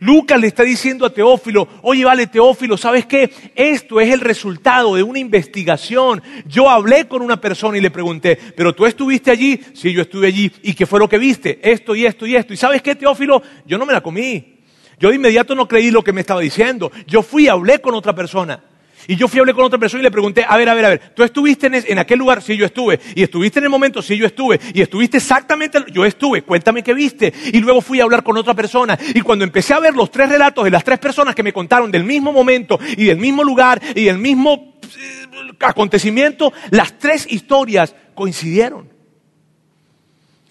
Lucas 0.00 0.40
le 0.40 0.46
está 0.46 0.62
diciendo 0.62 1.04
a 1.04 1.12
Teófilo, 1.12 1.68
oye, 1.82 2.06
vale, 2.06 2.26
Teófilo, 2.26 2.78
¿sabes 2.78 3.04
qué? 3.04 3.30
Esto 3.54 4.00
es 4.00 4.10
el 4.10 4.20
resultado 4.20 4.94
de 4.94 5.02
una 5.02 5.18
investigación. 5.18 6.22
Yo 6.46 6.70
hablé 6.70 7.06
con 7.06 7.20
una 7.20 7.38
persona 7.38 7.76
y 7.76 7.82
le 7.82 7.90
pregunté, 7.90 8.38
¿pero 8.56 8.74
tú 8.74 8.86
estuviste 8.86 9.30
allí? 9.30 9.60
Sí, 9.74 9.92
yo 9.92 10.00
estuve 10.00 10.28
allí. 10.28 10.50
¿Y 10.62 10.72
qué 10.72 10.86
fue 10.86 10.98
lo 10.98 11.08
que 11.08 11.18
viste? 11.18 11.60
Esto 11.62 11.94
y 11.94 12.06
esto 12.06 12.26
y 12.26 12.34
esto. 12.34 12.54
¿Y 12.54 12.56
sabes 12.56 12.80
qué, 12.80 12.94
Teófilo? 12.94 13.42
Yo 13.66 13.76
no 13.76 13.84
me 13.84 13.92
la 13.92 14.00
comí. 14.00 14.56
Yo 14.98 15.10
de 15.10 15.16
inmediato 15.16 15.54
no 15.54 15.68
creí 15.68 15.90
lo 15.90 16.02
que 16.02 16.14
me 16.14 16.22
estaba 16.22 16.40
diciendo. 16.40 16.90
Yo 17.06 17.22
fui 17.22 17.48
hablé 17.48 17.80
con 17.80 17.94
otra 17.94 18.14
persona. 18.14 18.69
Y 19.06 19.16
yo 19.16 19.28
fui 19.28 19.38
a 19.38 19.42
hablar 19.42 19.54
con 19.54 19.64
otra 19.64 19.78
persona 19.78 20.00
y 20.00 20.04
le 20.04 20.10
pregunté, 20.10 20.44
a 20.46 20.56
ver, 20.56 20.68
a 20.68 20.74
ver, 20.74 20.84
a 20.84 20.88
ver, 20.90 21.14
¿tú 21.14 21.22
estuviste 21.22 21.66
en, 21.66 21.98
aquel 21.98 22.18
lugar? 22.18 22.42
Sí, 22.42 22.56
yo 22.56 22.66
estuve. 22.66 23.00
¿Y 23.14 23.22
estuviste 23.22 23.58
en 23.58 23.64
el 23.64 23.70
momento? 23.70 24.02
Sí, 24.02 24.16
yo 24.16 24.26
estuve. 24.26 24.60
¿Y 24.74 24.82
estuviste 24.82 25.16
exactamente? 25.16 25.78
Yo 25.92 26.04
estuve. 26.04 26.42
Cuéntame 26.42 26.82
qué 26.82 26.94
viste. 26.94 27.32
Y 27.52 27.60
luego 27.60 27.80
fui 27.80 28.00
a 28.00 28.04
hablar 28.04 28.22
con 28.22 28.36
otra 28.36 28.54
persona. 28.54 28.98
Y 29.14 29.20
cuando 29.20 29.44
empecé 29.44 29.74
a 29.74 29.80
ver 29.80 29.94
los 29.94 30.10
tres 30.10 30.28
relatos 30.28 30.64
de 30.64 30.70
las 30.70 30.84
tres 30.84 30.98
personas 30.98 31.34
que 31.34 31.42
me 31.42 31.52
contaron 31.52 31.90
del 31.90 32.04
mismo 32.04 32.32
momento 32.32 32.78
y 32.96 33.06
del 33.06 33.18
mismo 33.18 33.42
lugar 33.42 33.80
y 33.94 34.04
del 34.04 34.18
mismo 34.18 34.78
eh, 34.82 35.52
acontecimiento, 35.60 36.52
las 36.70 36.98
tres 36.98 37.26
historias 37.30 37.94
coincidieron. 38.14 38.88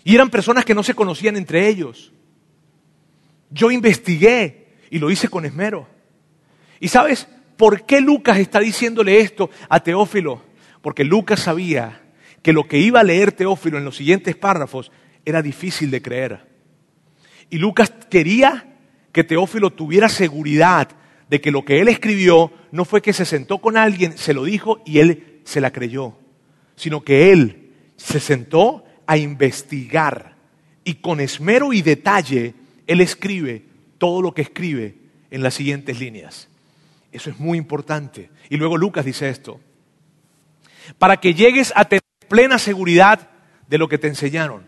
Y 0.03 0.15
eran 0.15 0.29
personas 0.29 0.65
que 0.65 0.73
no 0.73 0.83
se 0.83 0.93
conocían 0.93 1.37
entre 1.37 1.67
ellos. 1.67 2.11
Yo 3.51 3.71
investigué 3.71 4.67
y 4.89 4.99
lo 4.99 5.11
hice 5.11 5.27
con 5.27 5.45
esmero. 5.45 5.87
Y 6.79 6.87
sabes, 6.87 7.27
¿Por 7.59 7.85
qué 7.85 7.99
Lucas 7.99 8.37
está 8.37 8.61
diciéndole 8.61 9.19
esto 9.19 9.49
a 9.67 9.81
Teófilo? 9.81 10.41
Porque 10.81 11.03
Lucas 11.03 11.41
sabía 11.41 12.01
que 12.41 12.53
lo 12.53 12.69
que 12.69 12.77
iba 12.77 13.01
a 13.01 13.03
leer 13.03 13.33
Teófilo 13.33 13.77
en 13.77 13.83
los 13.83 13.97
siguientes 13.97 14.37
párrafos 14.37 14.93
era 15.25 15.41
difícil 15.41 15.91
de 15.91 16.01
creer. 16.01 16.47
Y 17.49 17.57
Lucas 17.57 17.91
quería 18.09 18.77
que 19.11 19.25
Teófilo 19.25 19.71
tuviera 19.71 20.07
seguridad 20.07 20.87
de 21.29 21.41
que 21.41 21.51
lo 21.51 21.65
que 21.65 21.81
él 21.81 21.89
escribió 21.89 22.53
no 22.71 22.85
fue 22.85 23.01
que 23.01 23.11
se 23.11 23.25
sentó 23.25 23.57
con 23.57 23.75
alguien, 23.75 24.17
se 24.17 24.33
lo 24.33 24.45
dijo 24.45 24.81
y 24.85 24.99
él 24.99 25.41
se 25.43 25.59
la 25.59 25.73
creyó, 25.73 26.13
sino 26.77 27.03
que 27.03 27.33
él 27.33 27.73
se 27.97 28.21
sentó 28.21 28.85
a 29.05 29.17
investigar 29.17 30.37
y 30.85 30.93
con 30.93 31.19
esmero 31.19 31.73
y 31.73 31.81
detalle 31.81 32.53
él 32.87 33.01
escribe 33.01 33.65
todo 33.97 34.21
lo 34.21 34.33
que 34.33 34.43
escribe 34.43 34.95
en 35.29 35.43
las 35.43 35.55
siguientes 35.55 35.99
líneas. 35.99 36.47
Eso 37.11 37.29
es 37.29 37.39
muy 37.39 37.57
importante. 37.57 38.29
Y 38.49 38.57
luego 38.57 38.77
Lucas 38.77 39.05
dice 39.05 39.29
esto. 39.29 39.59
Para 40.97 41.17
que 41.17 41.33
llegues 41.33 41.73
a 41.75 41.85
tener 41.85 42.03
plena 42.27 42.57
seguridad 42.59 43.29
de 43.67 43.77
lo 43.77 43.87
que 43.87 43.97
te 43.97 44.07
enseñaron. 44.07 44.63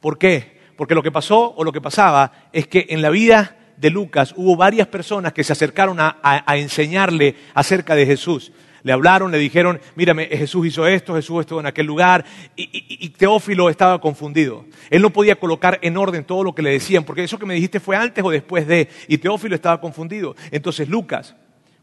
¿Por 0.00 0.18
qué? 0.18 0.60
Porque 0.76 0.94
lo 0.94 1.02
que 1.02 1.12
pasó 1.12 1.54
o 1.56 1.64
lo 1.64 1.72
que 1.72 1.80
pasaba 1.80 2.32
es 2.52 2.66
que 2.66 2.86
en 2.90 3.02
la 3.02 3.10
vida 3.10 3.56
de 3.76 3.90
Lucas 3.90 4.34
hubo 4.36 4.56
varias 4.56 4.88
personas 4.88 5.32
que 5.32 5.44
se 5.44 5.52
acercaron 5.52 5.98
a, 6.00 6.44
enseñarle 6.56 7.36
acerca 7.54 7.94
de 7.94 8.06
Jesús. 8.06 8.52
Le 8.82 8.92
hablaron, 8.92 9.30
le 9.30 9.38
dijeron, 9.38 9.80
mírame, 9.94 10.26
Jesús 10.26 10.66
hizo 10.66 10.86
esto, 10.86 11.14
Jesús 11.14 11.40
estuvo 11.40 11.58
en 11.58 11.64
aquel 11.64 11.86
lugar, 11.86 12.22
y, 12.54 12.68
y, 12.86 13.08
Teófilo 13.08 13.70
estaba 13.70 13.98
confundido. 13.98 14.66
Él 14.90 15.00
no 15.00 15.08
podía 15.08 15.36
colocar 15.36 15.78
en 15.80 15.96
orden 15.96 16.24
todo 16.24 16.44
lo 16.44 16.54
que 16.54 16.60
le 16.60 16.72
decían, 16.72 17.04
porque 17.04 17.24
eso 17.24 17.38
que 17.38 17.46
me 17.46 17.54
dijiste 17.54 17.80
fue 17.80 17.96
antes 17.96 18.22
o 18.22 18.30
después 18.30 18.66
de, 18.66 18.90
y 19.08 19.16
Teófilo 19.16 19.54
estaba 19.54 19.80
confundido. 19.80 20.36
Entonces 20.50 20.86
Lucas, 20.90 21.34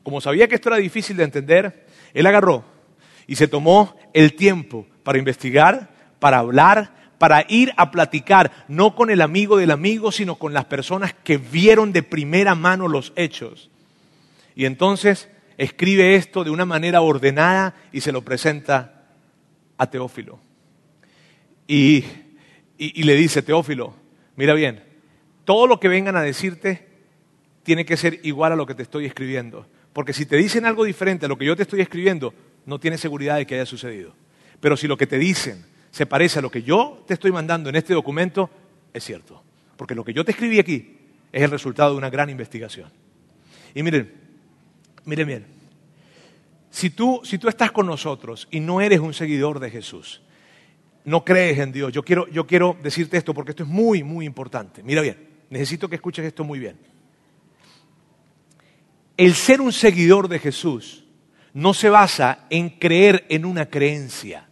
como 0.03 0.21
sabía 0.21 0.47
que 0.47 0.55
esto 0.55 0.69
era 0.69 0.77
difícil 0.77 1.17
de 1.17 1.23
entender, 1.23 1.87
él 2.13 2.25
agarró 2.25 2.65
y 3.27 3.35
se 3.35 3.47
tomó 3.47 3.95
el 4.13 4.35
tiempo 4.35 4.87
para 5.03 5.19
investigar, 5.19 5.89
para 6.19 6.39
hablar, 6.39 7.01
para 7.17 7.45
ir 7.47 7.71
a 7.77 7.91
platicar, 7.91 8.65
no 8.67 8.95
con 8.95 9.11
el 9.11 9.21
amigo 9.21 9.57
del 9.57 9.71
amigo, 9.71 10.11
sino 10.11 10.35
con 10.35 10.53
las 10.53 10.65
personas 10.65 11.13
que 11.23 11.37
vieron 11.37 11.93
de 11.93 12.03
primera 12.03 12.55
mano 12.55 12.87
los 12.87 13.13
hechos. 13.15 13.69
Y 14.55 14.65
entonces 14.65 15.29
escribe 15.57 16.15
esto 16.15 16.43
de 16.43 16.49
una 16.49 16.65
manera 16.65 17.01
ordenada 17.01 17.75
y 17.91 18.01
se 18.01 18.11
lo 18.11 18.23
presenta 18.23 19.05
a 19.77 19.89
Teófilo. 19.89 20.39
Y, 21.67 22.03
le 22.77 23.15
dice, 23.15 23.41
Teófilo, 23.41 23.93
mira 24.35 24.53
bien, 24.53 24.83
todo 25.45 25.67
lo 25.67 25.79
que 25.79 25.87
vengan 25.87 26.15
a 26.15 26.21
decirte 26.21 26.87
tiene 27.63 27.85
que 27.85 27.97
ser 27.97 28.19
igual 28.23 28.51
a 28.51 28.55
lo 28.55 28.65
que 28.65 28.75
te 28.75 28.83
estoy 28.83 29.05
escribiendo. 29.05 29.67
Porque 29.93 30.13
si 30.13 30.25
te 30.25 30.37
dicen 30.37 30.65
algo 30.65 30.85
diferente 30.85 31.25
a 31.25 31.29
lo 31.29 31.37
que 31.37 31.45
yo 31.45 31.55
te 31.55 31.63
estoy 31.63 31.81
escribiendo, 31.81 32.33
no 32.65 32.79
tienes 32.79 33.01
seguridad 33.01 33.37
de 33.37 33.45
que 33.45 33.55
haya 33.55 33.65
sucedido. 33.65 34.13
Pero 34.59 34.77
si 34.77 34.87
lo 34.87 34.97
que 34.97 35.07
te 35.07 35.17
dicen 35.17 35.65
se 35.91 36.05
parece 36.05 36.39
a 36.39 36.41
lo 36.41 36.49
que 36.49 36.63
yo 36.63 37.03
te 37.05 37.13
estoy 37.13 37.31
mandando 37.31 37.69
en 37.69 37.75
este 37.75 37.93
documento, 37.93 38.49
es 38.93 39.03
cierto. 39.03 39.43
Porque 39.75 39.95
lo 39.95 40.05
que 40.05 40.13
yo 40.13 40.23
te 40.23 40.31
escribí 40.31 40.59
aquí 40.59 40.97
es 41.31 41.43
el 41.43 41.51
resultado 41.51 41.91
de 41.91 41.97
una 41.97 42.09
gran 42.09 42.29
investigación. 42.29 42.89
Y 43.75 43.83
miren, 43.83 44.13
miren 45.05 45.27
bien, 45.27 45.45
si 46.69 46.89
tú, 46.89 47.21
si 47.23 47.37
tú 47.37 47.49
estás 47.49 47.71
con 47.71 47.85
nosotros 47.85 48.47
y 48.51 48.61
no 48.61 48.79
eres 48.79 48.99
un 48.99 49.13
seguidor 49.13 49.59
de 49.59 49.69
Jesús, 49.69 50.21
no 51.03 51.25
crees 51.25 51.59
en 51.59 51.71
Dios, 51.71 51.91
yo 51.91 52.03
quiero, 52.03 52.27
yo 52.29 52.47
quiero 52.47 52.77
decirte 52.81 53.17
esto 53.17 53.33
porque 53.33 53.51
esto 53.51 53.63
es 53.63 53.69
muy, 53.69 54.03
muy 54.03 54.25
importante. 54.25 54.83
Mira 54.83 55.01
bien, 55.01 55.17
necesito 55.49 55.89
que 55.89 55.95
escuches 55.95 56.25
esto 56.25 56.43
muy 56.43 56.59
bien. 56.59 56.77
El 59.21 59.35
ser 59.35 59.61
un 59.61 59.71
seguidor 59.71 60.29
de 60.29 60.39
Jesús 60.39 61.03
no 61.53 61.75
se 61.75 61.91
basa 61.91 62.47
en 62.49 62.69
creer 62.69 63.27
en 63.29 63.45
una 63.45 63.67
creencia. 63.67 64.49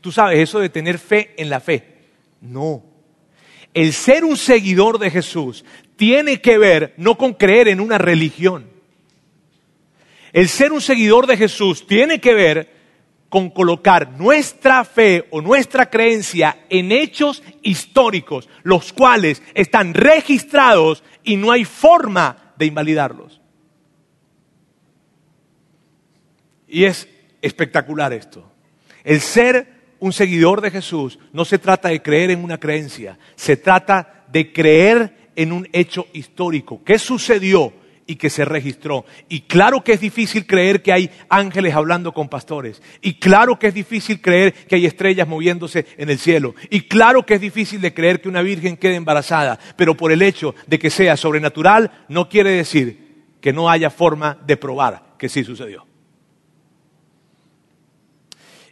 Tú 0.00 0.10
sabes, 0.10 0.40
eso 0.40 0.58
de 0.58 0.68
tener 0.68 0.98
fe 0.98 1.32
en 1.38 1.48
la 1.48 1.60
fe. 1.60 2.08
No. 2.40 2.82
El 3.72 3.92
ser 3.92 4.24
un 4.24 4.36
seguidor 4.36 4.98
de 4.98 5.12
Jesús 5.12 5.64
tiene 5.94 6.40
que 6.40 6.58
ver 6.58 6.92
no 6.96 7.16
con 7.16 7.34
creer 7.34 7.68
en 7.68 7.78
una 7.78 7.98
religión. 7.98 8.68
El 10.32 10.48
ser 10.48 10.72
un 10.72 10.80
seguidor 10.80 11.28
de 11.28 11.36
Jesús 11.36 11.86
tiene 11.86 12.20
que 12.20 12.34
ver 12.34 12.72
con 13.28 13.48
colocar 13.48 14.10
nuestra 14.18 14.84
fe 14.84 15.28
o 15.30 15.40
nuestra 15.40 15.88
creencia 15.88 16.64
en 16.68 16.90
hechos 16.90 17.44
históricos, 17.62 18.48
los 18.64 18.92
cuales 18.92 19.40
están 19.54 19.94
registrados 19.94 21.04
y 21.22 21.36
no 21.36 21.52
hay 21.52 21.64
forma 21.64 22.54
de 22.58 22.66
invalidarlos. 22.66 23.37
Y 26.68 26.84
es 26.84 27.08
espectacular 27.42 28.12
esto. 28.12 28.50
El 29.04 29.20
ser 29.20 29.78
un 30.00 30.12
seguidor 30.12 30.60
de 30.60 30.70
Jesús 30.70 31.18
no 31.32 31.44
se 31.44 31.58
trata 31.58 31.88
de 31.88 32.02
creer 32.02 32.30
en 32.30 32.44
una 32.44 32.58
creencia, 32.58 33.18
se 33.36 33.56
trata 33.56 34.24
de 34.30 34.52
creer 34.52 35.30
en 35.34 35.52
un 35.52 35.68
hecho 35.72 36.06
histórico. 36.12 36.82
¿Qué 36.84 36.98
sucedió 36.98 37.72
y 38.06 38.16
que 38.16 38.30
se 38.30 38.44
registró? 38.44 39.04
Y 39.28 39.42
claro 39.42 39.82
que 39.82 39.92
es 39.92 40.00
difícil 40.00 40.46
creer 40.46 40.82
que 40.82 40.92
hay 40.92 41.10
ángeles 41.28 41.74
hablando 41.74 42.12
con 42.12 42.28
pastores. 42.28 42.82
Y 43.00 43.14
claro 43.14 43.58
que 43.58 43.68
es 43.68 43.74
difícil 43.74 44.20
creer 44.20 44.52
que 44.52 44.76
hay 44.76 44.86
estrellas 44.86 45.26
moviéndose 45.26 45.86
en 45.96 46.10
el 46.10 46.18
cielo. 46.18 46.54
Y 46.70 46.82
claro 46.82 47.24
que 47.24 47.34
es 47.34 47.40
difícil 47.40 47.80
de 47.80 47.94
creer 47.94 48.20
que 48.20 48.28
una 48.28 48.42
virgen 48.42 48.76
quede 48.76 48.96
embarazada. 48.96 49.58
Pero 49.76 49.96
por 49.96 50.12
el 50.12 50.22
hecho 50.22 50.54
de 50.66 50.78
que 50.78 50.90
sea 50.90 51.16
sobrenatural 51.16 52.04
no 52.08 52.28
quiere 52.28 52.50
decir 52.50 53.08
que 53.40 53.52
no 53.52 53.70
haya 53.70 53.90
forma 53.90 54.38
de 54.46 54.56
probar 54.56 55.14
que 55.18 55.28
sí 55.28 55.44
sucedió. 55.44 55.87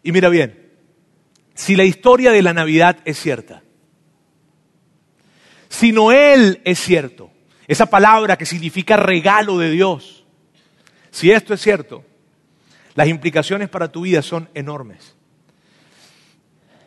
Y 0.07 0.13
mira 0.13 0.29
bien, 0.29 0.71
si 1.55 1.75
la 1.75 1.83
historia 1.83 2.31
de 2.31 2.41
la 2.41 2.55
Navidad 2.55 2.99
es 3.05 3.19
cierta, 3.19 3.65
si 5.69 5.91
Noel 5.91 6.61
es 6.65 6.79
cierto, 6.79 7.33
esa 7.67 7.87
palabra 7.87 8.39
que 8.39 8.47
significa 8.47 8.97
regalo 8.97 9.59
de 9.59 9.69
Dios, 9.69 10.25
si 11.11 11.33
esto 11.33 11.55
es 11.55 11.61
cierto, 11.61 12.05
las 12.95 13.09
implicaciones 13.09 13.69
para 13.69 13.91
tu 13.91 14.03
vida 14.03 14.23
son 14.23 14.49
enormes. 14.55 15.17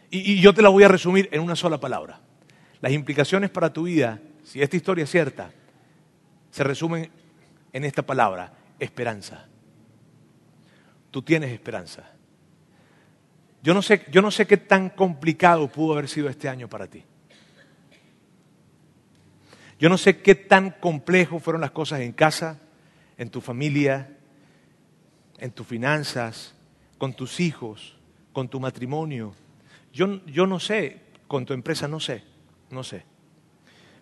Y, 0.09 0.35
y, 0.35 0.39
yo 0.39 0.53
te 0.53 0.61
las 0.61 0.71
voy 0.71 0.85
a 0.85 0.87
resumir 0.87 1.27
en 1.33 1.41
una 1.41 1.57
sola 1.57 1.77
palabra. 1.77 2.21
Las 2.79 2.93
implicaciones 2.93 3.49
para 3.49 3.73
tu 3.73 3.83
vida, 3.83 4.21
si 4.45 4.61
esta 4.61 4.77
historia 4.77 5.03
es 5.03 5.11
cierta, 5.11 5.51
se 6.51 6.63
resumen 6.63 7.11
en 7.73 7.83
esta 7.83 8.01
palabra, 8.01 8.53
esperanza. 8.79 9.45
Tú 11.11 11.21
tienes 11.21 11.51
esperanza. 11.51 12.13
Yo 13.61 13.73
no, 13.73 13.81
sé, 13.81 14.05
yo 14.11 14.21
no 14.21 14.31
sé 14.31 14.47
qué 14.47 14.57
tan 14.57 14.89
complicado 14.89 15.67
pudo 15.67 15.93
haber 15.93 16.07
sido 16.07 16.29
este 16.29 16.47
año 16.47 16.69
para 16.69 16.87
ti. 16.87 17.03
Yo 19.79 19.89
no 19.89 19.97
sé 19.97 20.21
qué 20.21 20.35
tan 20.35 20.71
complejo 20.71 21.39
fueron 21.39 21.61
las 21.61 21.71
cosas 21.71 22.01
en 22.01 22.11
casa, 22.11 22.59
en 23.17 23.29
tu 23.29 23.41
familia, 23.41 24.17
en 25.37 25.51
tus 25.51 25.67
finanzas, 25.67 26.53
con 26.97 27.13
tus 27.13 27.39
hijos, 27.39 27.97
con 28.33 28.49
tu 28.49 28.59
matrimonio. 28.59 29.33
Yo, 29.93 30.25
yo 30.25 30.45
no 30.47 30.59
sé, 30.59 31.01
con 31.27 31.45
tu 31.45 31.53
empresa 31.53 31.87
no 31.87 31.99
sé, 31.99 32.23
no 32.69 32.83
sé. 32.83 33.03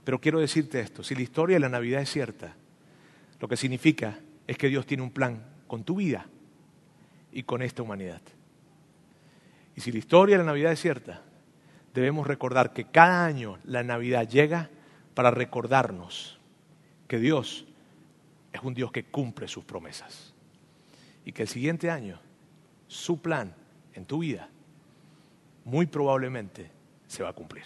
Pero 0.04 0.20
quiero 0.20 0.40
decirte 0.40 0.80
esto, 0.80 1.04
si 1.04 1.16
la 1.16 1.22
historia 1.22 1.58
de 1.58 1.62
la 1.62 1.70
Navidad 1.70 2.02
es 2.02 2.12
cierta, 2.12 2.56
lo 3.40 3.48
que 3.48 3.58
significa 3.58 4.20
es 4.48 4.58
que 4.58 4.70
Dios 4.70 4.86
tiene 4.86 5.04
un 5.04 5.12
plan 5.12 5.44
con 5.68 5.84
tu 5.84 5.98
vida 5.98 6.28
y 7.32 7.44
con 7.44 7.62
esta 7.62 7.84
humanidad. 7.84 8.22
Y 9.78 9.82
si 9.82 9.92
la 9.92 10.00
historia 10.00 10.38
de 10.38 10.44
la 10.44 10.48
Navidad 10.48 10.72
es 10.72 10.82
cierta, 10.82 11.22
debemos 11.94 12.26
recordar 12.26 12.74
que 12.74 12.86
cada 12.86 13.24
año 13.26 13.60
la 13.64 13.84
Navidad 13.84 14.28
llega 14.28 14.72
para 15.14 15.30
recordarnos 15.30 16.40
que 17.08 17.20
Dios 17.20 17.68
es 18.52 18.62
un 18.64 18.74
Dios 18.74 18.92
que 18.92 19.06
cumple 19.06 19.48
sus 19.48 19.64
promesas. 19.66 20.34
Y 21.26 21.32
que 21.32 21.44
el 21.44 21.48
siguiente 21.48 21.92
año, 21.92 22.20
su 22.88 23.22
plan 23.22 23.54
en 23.94 24.06
tu 24.06 24.20
vida, 24.20 24.50
muy 25.64 25.86
probablemente 25.86 26.72
se 27.06 27.22
va 27.22 27.30
a 27.30 27.34
cumplir. 27.34 27.66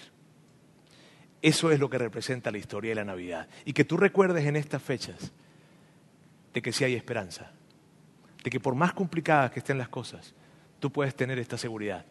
Eso 1.41 1.71
es 1.71 1.79
lo 1.79 1.89
que 1.89 1.97
representa 1.97 2.51
la 2.51 2.57
historia 2.57 2.91
de 2.91 2.95
la 2.95 3.05
Navidad. 3.05 3.47
Y 3.63 3.71
que 3.71 3.85
tú 3.85 3.95
recuerdes 3.95 4.45
en 4.45 4.57
estas 4.57 4.83
fechas 4.83 5.31
de 6.53 6.61
que 6.61 6.73
sí 6.73 6.83
hay 6.83 6.95
esperanza. 6.95 7.53
De 8.43 8.49
que 8.49 8.59
por 8.59 8.75
más 8.75 8.91
complicadas 8.91 9.51
que 9.51 9.59
estén 9.59 9.77
las 9.77 9.87
cosas, 9.87 10.35
tú 10.81 10.91
puedes 10.91 11.15
tener 11.15 11.39
esta 11.39 11.57
seguridad. 11.57 12.05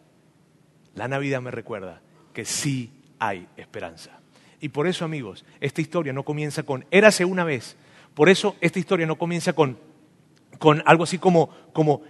La 0.95 1.07
Navidad 1.07 1.41
me 1.41 1.51
recuerda 1.51 2.01
que 2.33 2.45
sí 2.45 2.91
hay 3.19 3.47
esperanza. 3.57 4.19
Y 4.59 4.69
por 4.69 4.87
eso, 4.87 5.05
amigos, 5.05 5.45
esta 5.59 5.81
historia 5.81 6.13
no 6.13 6.23
comienza 6.23 6.63
con 6.63 6.85
érase 6.89 7.25
una 7.25 7.43
vez. 7.43 7.75
Por 8.15 8.29
eso 8.29 8.55
esta 8.61 8.79
historia 8.79 9.05
no 9.05 9.17
comienza 9.17 9.53
con, 9.53 9.77
con 10.57 10.81
algo 10.85 11.03
así 11.03 11.19
como, 11.19 11.49
como 11.73 12.01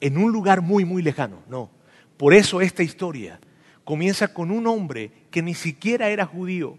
en 0.00 0.18
un 0.18 0.30
lugar 0.30 0.60
muy, 0.60 0.84
muy 0.84 1.02
lejano. 1.02 1.42
No. 1.48 1.70
Por 2.16 2.34
eso 2.34 2.60
esta 2.60 2.82
historia 2.82 3.40
comienza 3.82 4.34
con 4.34 4.50
un 4.50 4.66
hombre 4.66 5.10
que 5.30 5.42
ni 5.42 5.54
siquiera 5.54 6.10
era 6.10 6.26
judío 6.26 6.76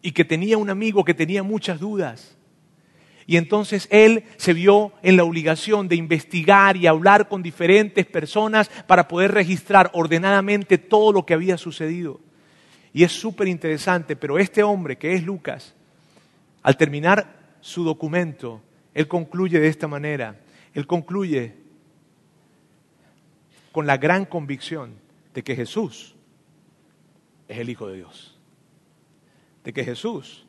y 0.00 0.12
que 0.12 0.24
tenía 0.24 0.58
un 0.58 0.70
amigo 0.70 1.04
que 1.04 1.14
tenía 1.14 1.42
muchas 1.42 1.80
dudas 1.80 2.35
y 3.26 3.36
entonces 3.36 3.88
él 3.90 4.24
se 4.36 4.52
vio 4.52 4.92
en 5.02 5.16
la 5.16 5.24
obligación 5.24 5.88
de 5.88 5.96
investigar 5.96 6.76
y 6.76 6.86
hablar 6.86 7.28
con 7.28 7.42
diferentes 7.42 8.06
personas 8.06 8.68
para 8.86 9.08
poder 9.08 9.32
registrar 9.32 9.90
ordenadamente 9.94 10.78
todo 10.78 11.12
lo 11.12 11.26
que 11.26 11.34
había 11.34 11.58
sucedido. 11.58 12.20
Y 12.92 13.02
es 13.02 13.12
súper 13.12 13.48
interesante, 13.48 14.14
pero 14.14 14.38
este 14.38 14.62
hombre 14.62 14.96
que 14.96 15.14
es 15.14 15.24
Lucas, 15.24 15.74
al 16.62 16.76
terminar 16.76 17.56
su 17.60 17.82
documento, 17.82 18.62
él 18.94 19.08
concluye 19.08 19.58
de 19.58 19.68
esta 19.68 19.88
manera. 19.88 20.40
Él 20.72 20.86
concluye 20.86 21.56
con 23.72 23.86
la 23.86 23.96
gran 23.96 24.24
convicción 24.24 24.94
de 25.34 25.42
que 25.42 25.56
Jesús 25.56 26.14
es 27.48 27.58
el 27.58 27.68
Hijo 27.68 27.88
de 27.88 27.96
Dios. 27.96 28.38
De 29.64 29.72
que 29.72 29.84
Jesús 29.84 30.46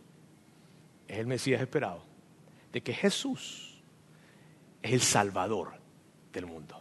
es 1.08 1.18
el 1.18 1.26
Mesías 1.26 1.60
esperado 1.60 2.07
de 2.78 2.84
que 2.84 2.94
Jesús 2.94 3.82
es 4.84 4.94
el 4.94 5.02
Salvador 5.02 5.80
del 6.32 6.46
mundo. 6.46 6.80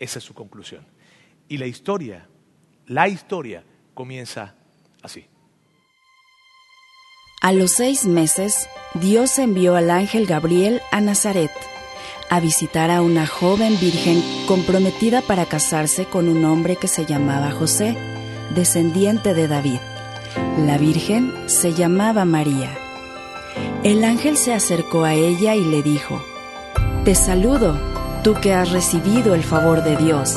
Esa 0.00 0.18
es 0.18 0.24
su 0.24 0.34
conclusión. 0.34 0.84
Y 1.46 1.58
la 1.58 1.66
historia, 1.66 2.26
la 2.86 3.06
historia 3.06 3.62
comienza 3.94 4.56
así. 5.04 5.28
A 7.42 7.52
los 7.52 7.70
seis 7.70 8.06
meses, 8.06 8.68
Dios 8.94 9.38
envió 9.38 9.76
al 9.76 9.88
ángel 9.88 10.26
Gabriel 10.26 10.80
a 10.90 11.00
Nazaret 11.00 11.52
a 12.28 12.40
visitar 12.40 12.90
a 12.90 13.02
una 13.02 13.28
joven 13.28 13.78
virgen 13.78 14.20
comprometida 14.48 15.22
para 15.22 15.46
casarse 15.46 16.06
con 16.06 16.28
un 16.28 16.44
hombre 16.44 16.74
que 16.74 16.88
se 16.88 17.06
llamaba 17.06 17.52
José, 17.52 17.96
descendiente 18.52 19.32
de 19.32 19.46
David. 19.46 19.78
La 20.58 20.76
virgen 20.76 21.32
se 21.48 21.72
llamaba 21.72 22.24
María. 22.24 22.76
El 23.82 24.04
ángel 24.04 24.36
se 24.36 24.52
acercó 24.52 25.04
a 25.04 25.14
ella 25.14 25.54
y 25.54 25.64
le 25.64 25.82
dijo, 25.82 26.20
Te 27.04 27.14
saludo, 27.14 27.76
tú 28.24 28.34
que 28.34 28.52
has 28.52 28.70
recibido 28.72 29.34
el 29.34 29.44
favor 29.44 29.84
de 29.84 29.96
Dios. 29.96 30.36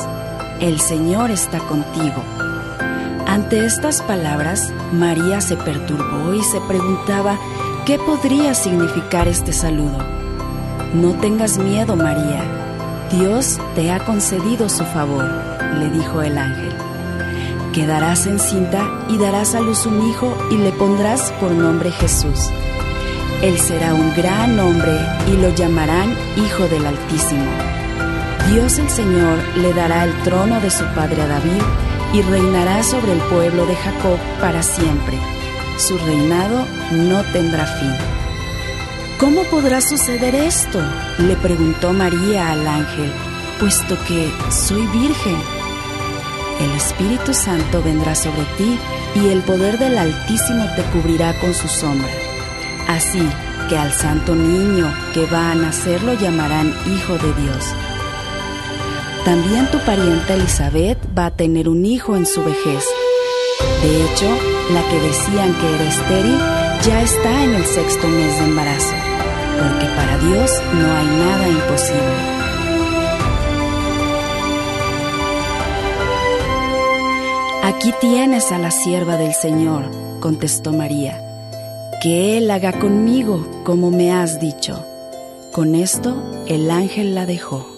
el 0.60 0.78
Señor 0.78 1.30
está 1.30 1.58
contigo. 1.58 2.22
Ante 3.26 3.64
estas 3.64 4.02
palabras, 4.02 4.72
María 4.92 5.40
se 5.40 5.56
perturbó 5.56 6.34
y 6.34 6.42
se 6.42 6.60
preguntaba 6.60 7.38
qué 7.86 7.98
podría 7.98 8.54
significar 8.54 9.26
este 9.26 9.52
saludo. 9.52 9.98
No 10.94 11.14
tengas 11.14 11.56
miedo, 11.58 11.96
María. 11.96 12.42
Dios 13.10 13.58
te 13.74 13.90
ha 13.90 14.04
concedido 14.04 14.68
su 14.68 14.84
favor, 14.84 15.24
le 15.78 15.90
dijo 15.90 16.22
el 16.22 16.36
ángel. 16.36 16.74
Quedarás 17.72 18.26
encinta 18.26 19.06
y 19.08 19.16
darás 19.16 19.54
a 19.54 19.60
luz 19.60 19.86
un 19.86 20.08
hijo 20.08 20.36
y 20.50 20.56
le 20.58 20.72
pondrás 20.72 21.32
por 21.40 21.52
nombre 21.52 21.90
Jesús. 21.92 22.50
Él 23.42 23.58
será 23.58 23.94
un 23.94 24.14
gran 24.14 24.60
hombre 24.60 24.92
y 25.26 25.36
lo 25.36 25.54
llamarán 25.54 26.14
Hijo 26.36 26.68
del 26.68 26.84
Altísimo. 26.84 27.50
Dios 28.52 28.78
el 28.78 28.90
Señor 28.90 29.38
le 29.56 29.72
dará 29.72 30.04
el 30.04 30.12
trono 30.24 30.60
de 30.60 30.70
su 30.70 30.84
padre 30.94 31.26
David 31.26 31.62
y 32.12 32.20
reinará 32.20 32.82
sobre 32.82 33.12
el 33.12 33.18
pueblo 33.18 33.64
de 33.64 33.76
Jacob 33.76 34.18
para 34.40 34.62
siempre. 34.62 35.16
Su 35.78 35.96
reinado 35.96 36.66
no 36.92 37.22
tendrá 37.32 37.64
fin. 37.64 37.94
¿Cómo 39.18 39.42
podrá 39.44 39.80
suceder 39.80 40.34
esto? 40.34 40.78
le 41.18 41.34
preguntó 41.36 41.94
María 41.94 42.50
al 42.50 42.68
ángel, 42.68 43.10
puesto 43.58 43.96
que 44.06 44.30
soy 44.50 44.86
virgen. 44.88 45.36
El 46.60 46.72
Espíritu 46.72 47.32
Santo 47.32 47.82
vendrá 47.82 48.14
sobre 48.14 48.44
ti 48.58 48.78
y 49.14 49.28
el 49.28 49.40
poder 49.40 49.78
del 49.78 49.96
Altísimo 49.96 50.66
te 50.76 50.82
cubrirá 50.92 51.32
con 51.40 51.54
su 51.54 51.68
sombra. 51.68 52.19
Así 52.90 53.22
que 53.68 53.78
al 53.78 53.92
santo 53.92 54.34
niño 54.34 54.92
que 55.14 55.24
va 55.26 55.52
a 55.52 55.54
nacer 55.54 56.02
lo 56.02 56.14
llamarán 56.14 56.74
Hijo 56.92 57.12
de 57.18 57.32
Dios. 57.40 57.64
También 59.24 59.70
tu 59.70 59.78
parienta 59.78 60.34
Elizabeth 60.34 60.98
va 61.16 61.26
a 61.26 61.30
tener 61.30 61.68
un 61.68 61.86
hijo 61.86 62.16
en 62.16 62.26
su 62.26 62.42
vejez. 62.42 62.84
De 63.80 64.04
hecho, 64.04 64.26
la 64.74 64.82
que 64.88 64.98
decían 65.06 65.54
que 65.54 65.72
era 65.72 65.84
estéril 65.84 66.38
ya 66.82 67.00
está 67.02 67.44
en 67.44 67.54
el 67.54 67.64
sexto 67.64 68.08
mes 68.08 68.38
de 68.38 68.44
embarazo, 68.46 68.96
porque 69.60 69.86
para 69.94 70.18
Dios 70.18 70.50
no 70.74 70.92
hay 70.92 71.06
nada 71.06 71.48
imposible. 71.48 72.40
Aquí 77.62 77.94
tienes 78.00 78.50
a 78.50 78.58
la 78.58 78.72
sierva 78.72 79.16
del 79.16 79.32
Señor, 79.32 79.84
contestó 80.18 80.72
María. 80.72 81.29
Que 82.00 82.38
Él 82.38 82.50
haga 82.50 82.72
conmigo 82.78 83.62
como 83.62 83.90
me 83.90 84.10
has 84.10 84.40
dicho. 84.40 84.82
Con 85.52 85.74
esto 85.74 86.42
el 86.48 86.70
ángel 86.70 87.14
la 87.14 87.26
dejó. 87.26 87.70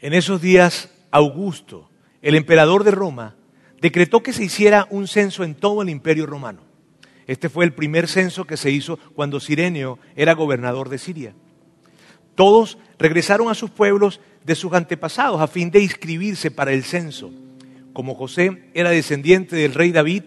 En 0.00 0.14
esos 0.14 0.40
días, 0.40 0.88
Augusto, 1.10 1.90
el 2.22 2.36
emperador 2.36 2.84
de 2.84 2.90
Roma, 2.90 3.36
decretó 3.82 4.22
que 4.22 4.32
se 4.32 4.44
hiciera 4.44 4.86
un 4.88 5.06
censo 5.06 5.44
en 5.44 5.54
todo 5.54 5.82
el 5.82 5.90
imperio 5.90 6.24
romano. 6.24 6.62
Este 7.26 7.50
fue 7.50 7.66
el 7.66 7.74
primer 7.74 8.08
censo 8.08 8.46
que 8.46 8.56
se 8.56 8.70
hizo 8.70 8.98
cuando 9.14 9.40
Sirenio 9.40 9.98
era 10.16 10.32
gobernador 10.32 10.88
de 10.88 10.96
Siria. 10.96 11.34
Todos 12.34 12.78
regresaron 12.98 13.50
a 13.50 13.54
sus 13.54 13.68
pueblos 13.68 14.22
de 14.46 14.54
sus 14.54 14.72
antepasados 14.72 15.38
a 15.42 15.48
fin 15.48 15.70
de 15.70 15.82
inscribirse 15.82 16.50
para 16.50 16.72
el 16.72 16.82
censo. 16.82 17.30
Como 17.98 18.14
José 18.14 18.62
era 18.74 18.90
descendiente 18.90 19.56
del 19.56 19.74
rey 19.74 19.90
David, 19.90 20.22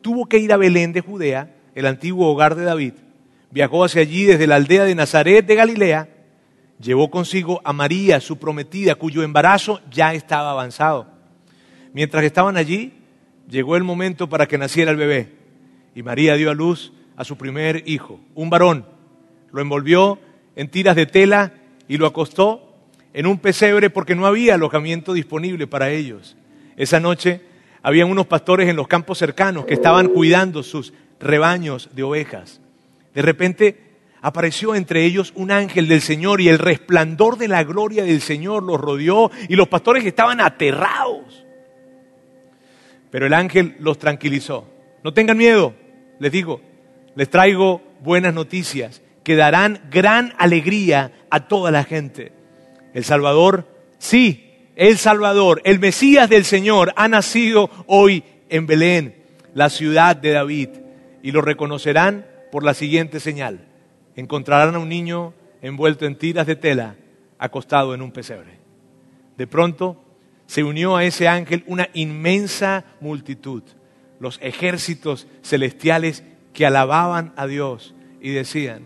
tuvo 0.00 0.26
que 0.26 0.38
ir 0.38 0.52
a 0.52 0.56
Belén 0.56 0.92
de 0.92 1.02
Judea, 1.02 1.54
el 1.76 1.86
antiguo 1.86 2.26
hogar 2.26 2.56
de 2.56 2.64
David. 2.64 2.94
Viajó 3.52 3.84
hacia 3.84 4.00
allí 4.00 4.24
desde 4.24 4.48
la 4.48 4.56
aldea 4.56 4.82
de 4.82 4.96
Nazaret 4.96 5.46
de 5.46 5.54
Galilea 5.54 6.08
llevó 6.80 7.12
consigo 7.12 7.60
a 7.62 7.72
María, 7.72 8.18
su 8.18 8.38
prometida, 8.38 8.96
cuyo 8.96 9.22
embarazo 9.22 9.80
ya 9.88 10.14
estaba 10.14 10.50
avanzado. 10.50 11.06
Mientras 11.92 12.24
estaban 12.24 12.56
allí, 12.56 12.92
llegó 13.48 13.76
el 13.76 13.84
momento 13.84 14.28
para 14.28 14.48
que 14.48 14.58
naciera 14.58 14.90
el 14.90 14.96
bebé. 14.96 15.28
Y 15.94 16.02
María 16.02 16.34
dio 16.34 16.50
a 16.50 16.54
luz 16.54 16.92
a 17.14 17.22
su 17.22 17.36
primer 17.36 17.84
hijo, 17.86 18.18
un 18.34 18.50
varón. 18.50 18.84
Lo 19.52 19.60
envolvió 19.60 20.18
en 20.56 20.68
tiras 20.68 20.96
de 20.96 21.06
tela 21.06 21.52
y 21.86 21.98
lo 21.98 22.08
acostó 22.08 22.74
en 23.12 23.26
un 23.26 23.38
pesebre 23.38 23.90
porque 23.90 24.16
no 24.16 24.26
había 24.26 24.54
alojamiento 24.54 25.12
disponible 25.12 25.68
para 25.68 25.90
ellos. 25.90 26.36
Esa 26.76 27.00
noche 27.00 27.40
habían 27.82 28.10
unos 28.10 28.26
pastores 28.26 28.68
en 28.68 28.76
los 28.76 28.88
campos 28.88 29.18
cercanos 29.18 29.64
que 29.64 29.74
estaban 29.74 30.08
cuidando 30.08 30.62
sus 30.62 30.92
rebaños 31.20 31.90
de 31.94 32.02
ovejas. 32.02 32.60
De 33.14 33.22
repente 33.22 33.78
apareció 34.20 34.74
entre 34.74 35.04
ellos 35.04 35.32
un 35.34 35.50
ángel 35.50 35.88
del 35.88 36.00
Señor 36.00 36.40
y 36.40 36.48
el 36.48 36.58
resplandor 36.58 37.36
de 37.36 37.48
la 37.48 37.64
gloria 37.64 38.04
del 38.04 38.20
Señor 38.20 38.62
los 38.62 38.80
rodeó 38.80 39.30
y 39.48 39.56
los 39.56 39.68
pastores 39.68 40.04
estaban 40.04 40.40
aterrados. 40.40 41.44
Pero 43.10 43.26
el 43.26 43.34
ángel 43.34 43.76
los 43.80 43.98
tranquilizó. 43.98 44.66
No 45.04 45.12
tengan 45.12 45.36
miedo, 45.36 45.74
les 46.18 46.32
digo, 46.32 46.60
les 47.14 47.28
traigo 47.28 47.82
buenas 48.00 48.32
noticias 48.32 49.02
que 49.24 49.36
darán 49.36 49.80
gran 49.90 50.32
alegría 50.38 51.12
a 51.30 51.48
toda 51.48 51.70
la 51.70 51.84
gente. 51.84 52.32
El 52.94 53.04
Salvador, 53.04 53.66
sí, 53.98 54.51
el 54.76 54.98
Salvador, 54.98 55.60
el 55.64 55.78
Mesías 55.78 56.28
del 56.28 56.44
Señor, 56.44 56.92
ha 56.96 57.08
nacido 57.08 57.70
hoy 57.86 58.24
en 58.48 58.66
Belén, 58.66 59.16
la 59.54 59.70
ciudad 59.70 60.16
de 60.16 60.30
David, 60.30 60.68
y 61.22 61.32
lo 61.32 61.42
reconocerán 61.42 62.26
por 62.50 62.64
la 62.64 62.74
siguiente 62.74 63.20
señal 63.20 63.68
encontrarán 64.16 64.74
a 64.74 64.78
un 64.78 64.88
niño 64.88 65.34
envuelto 65.60 66.06
en 66.06 66.16
tiras 66.16 66.46
de 66.46 66.56
tela, 66.56 66.96
acostado 67.38 67.94
en 67.94 68.02
un 68.02 68.12
pesebre. 68.12 68.58
De 69.36 69.46
pronto 69.46 70.02
se 70.46 70.64
unió 70.64 70.96
a 70.96 71.04
ese 71.04 71.28
ángel 71.28 71.64
una 71.66 71.88
inmensa 71.94 72.84
multitud, 73.00 73.62
los 74.20 74.38
ejércitos 74.42 75.26
celestiales 75.42 76.24
que 76.52 76.66
alababan 76.66 77.32
a 77.36 77.46
Dios 77.46 77.94
y 78.20 78.30
decían, 78.30 78.82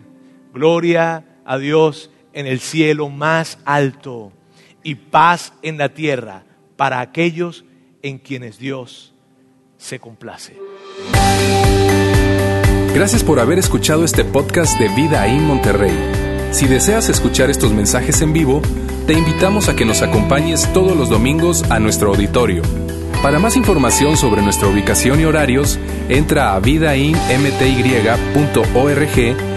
Gloria 0.53 1.25
a 1.45 1.57
Dios 1.57 2.09
en 2.33 2.47
el 2.47 2.59
cielo 2.59 3.09
más 3.09 3.59
alto 3.65 4.31
y 4.87 4.95
paz 4.95 5.51
en 5.63 5.77
la 5.77 5.89
tierra 5.89 6.45
para 6.77 7.01
aquellos 7.01 7.65
en 8.01 8.19
quienes 8.19 8.57
Dios 8.57 9.13
se 9.77 9.99
complace. 9.99 10.55
Gracias 12.93 13.21
por 13.21 13.41
haber 13.41 13.59
escuchado 13.59 14.05
este 14.05 14.23
podcast 14.23 14.79
de 14.79 14.87
Vida 14.87 15.27
en 15.27 15.43
Monterrey. 15.43 15.91
Si 16.51 16.67
deseas 16.67 17.09
escuchar 17.09 17.49
estos 17.49 17.73
mensajes 17.73 18.21
en 18.21 18.31
vivo, 18.31 18.61
te 19.07 19.11
invitamos 19.11 19.67
a 19.67 19.75
que 19.75 19.83
nos 19.83 20.01
acompañes 20.01 20.71
todos 20.71 20.95
los 20.95 21.09
domingos 21.09 21.69
a 21.69 21.79
nuestro 21.79 22.11
auditorio. 22.11 22.61
Para 23.21 23.39
más 23.39 23.57
información 23.57 24.15
sobre 24.15 24.41
nuestra 24.41 24.69
ubicación 24.69 25.19
y 25.19 25.25
horarios, 25.25 25.77
entra 26.07 26.55
a 26.55 26.61
vidainmty.org 26.61 29.56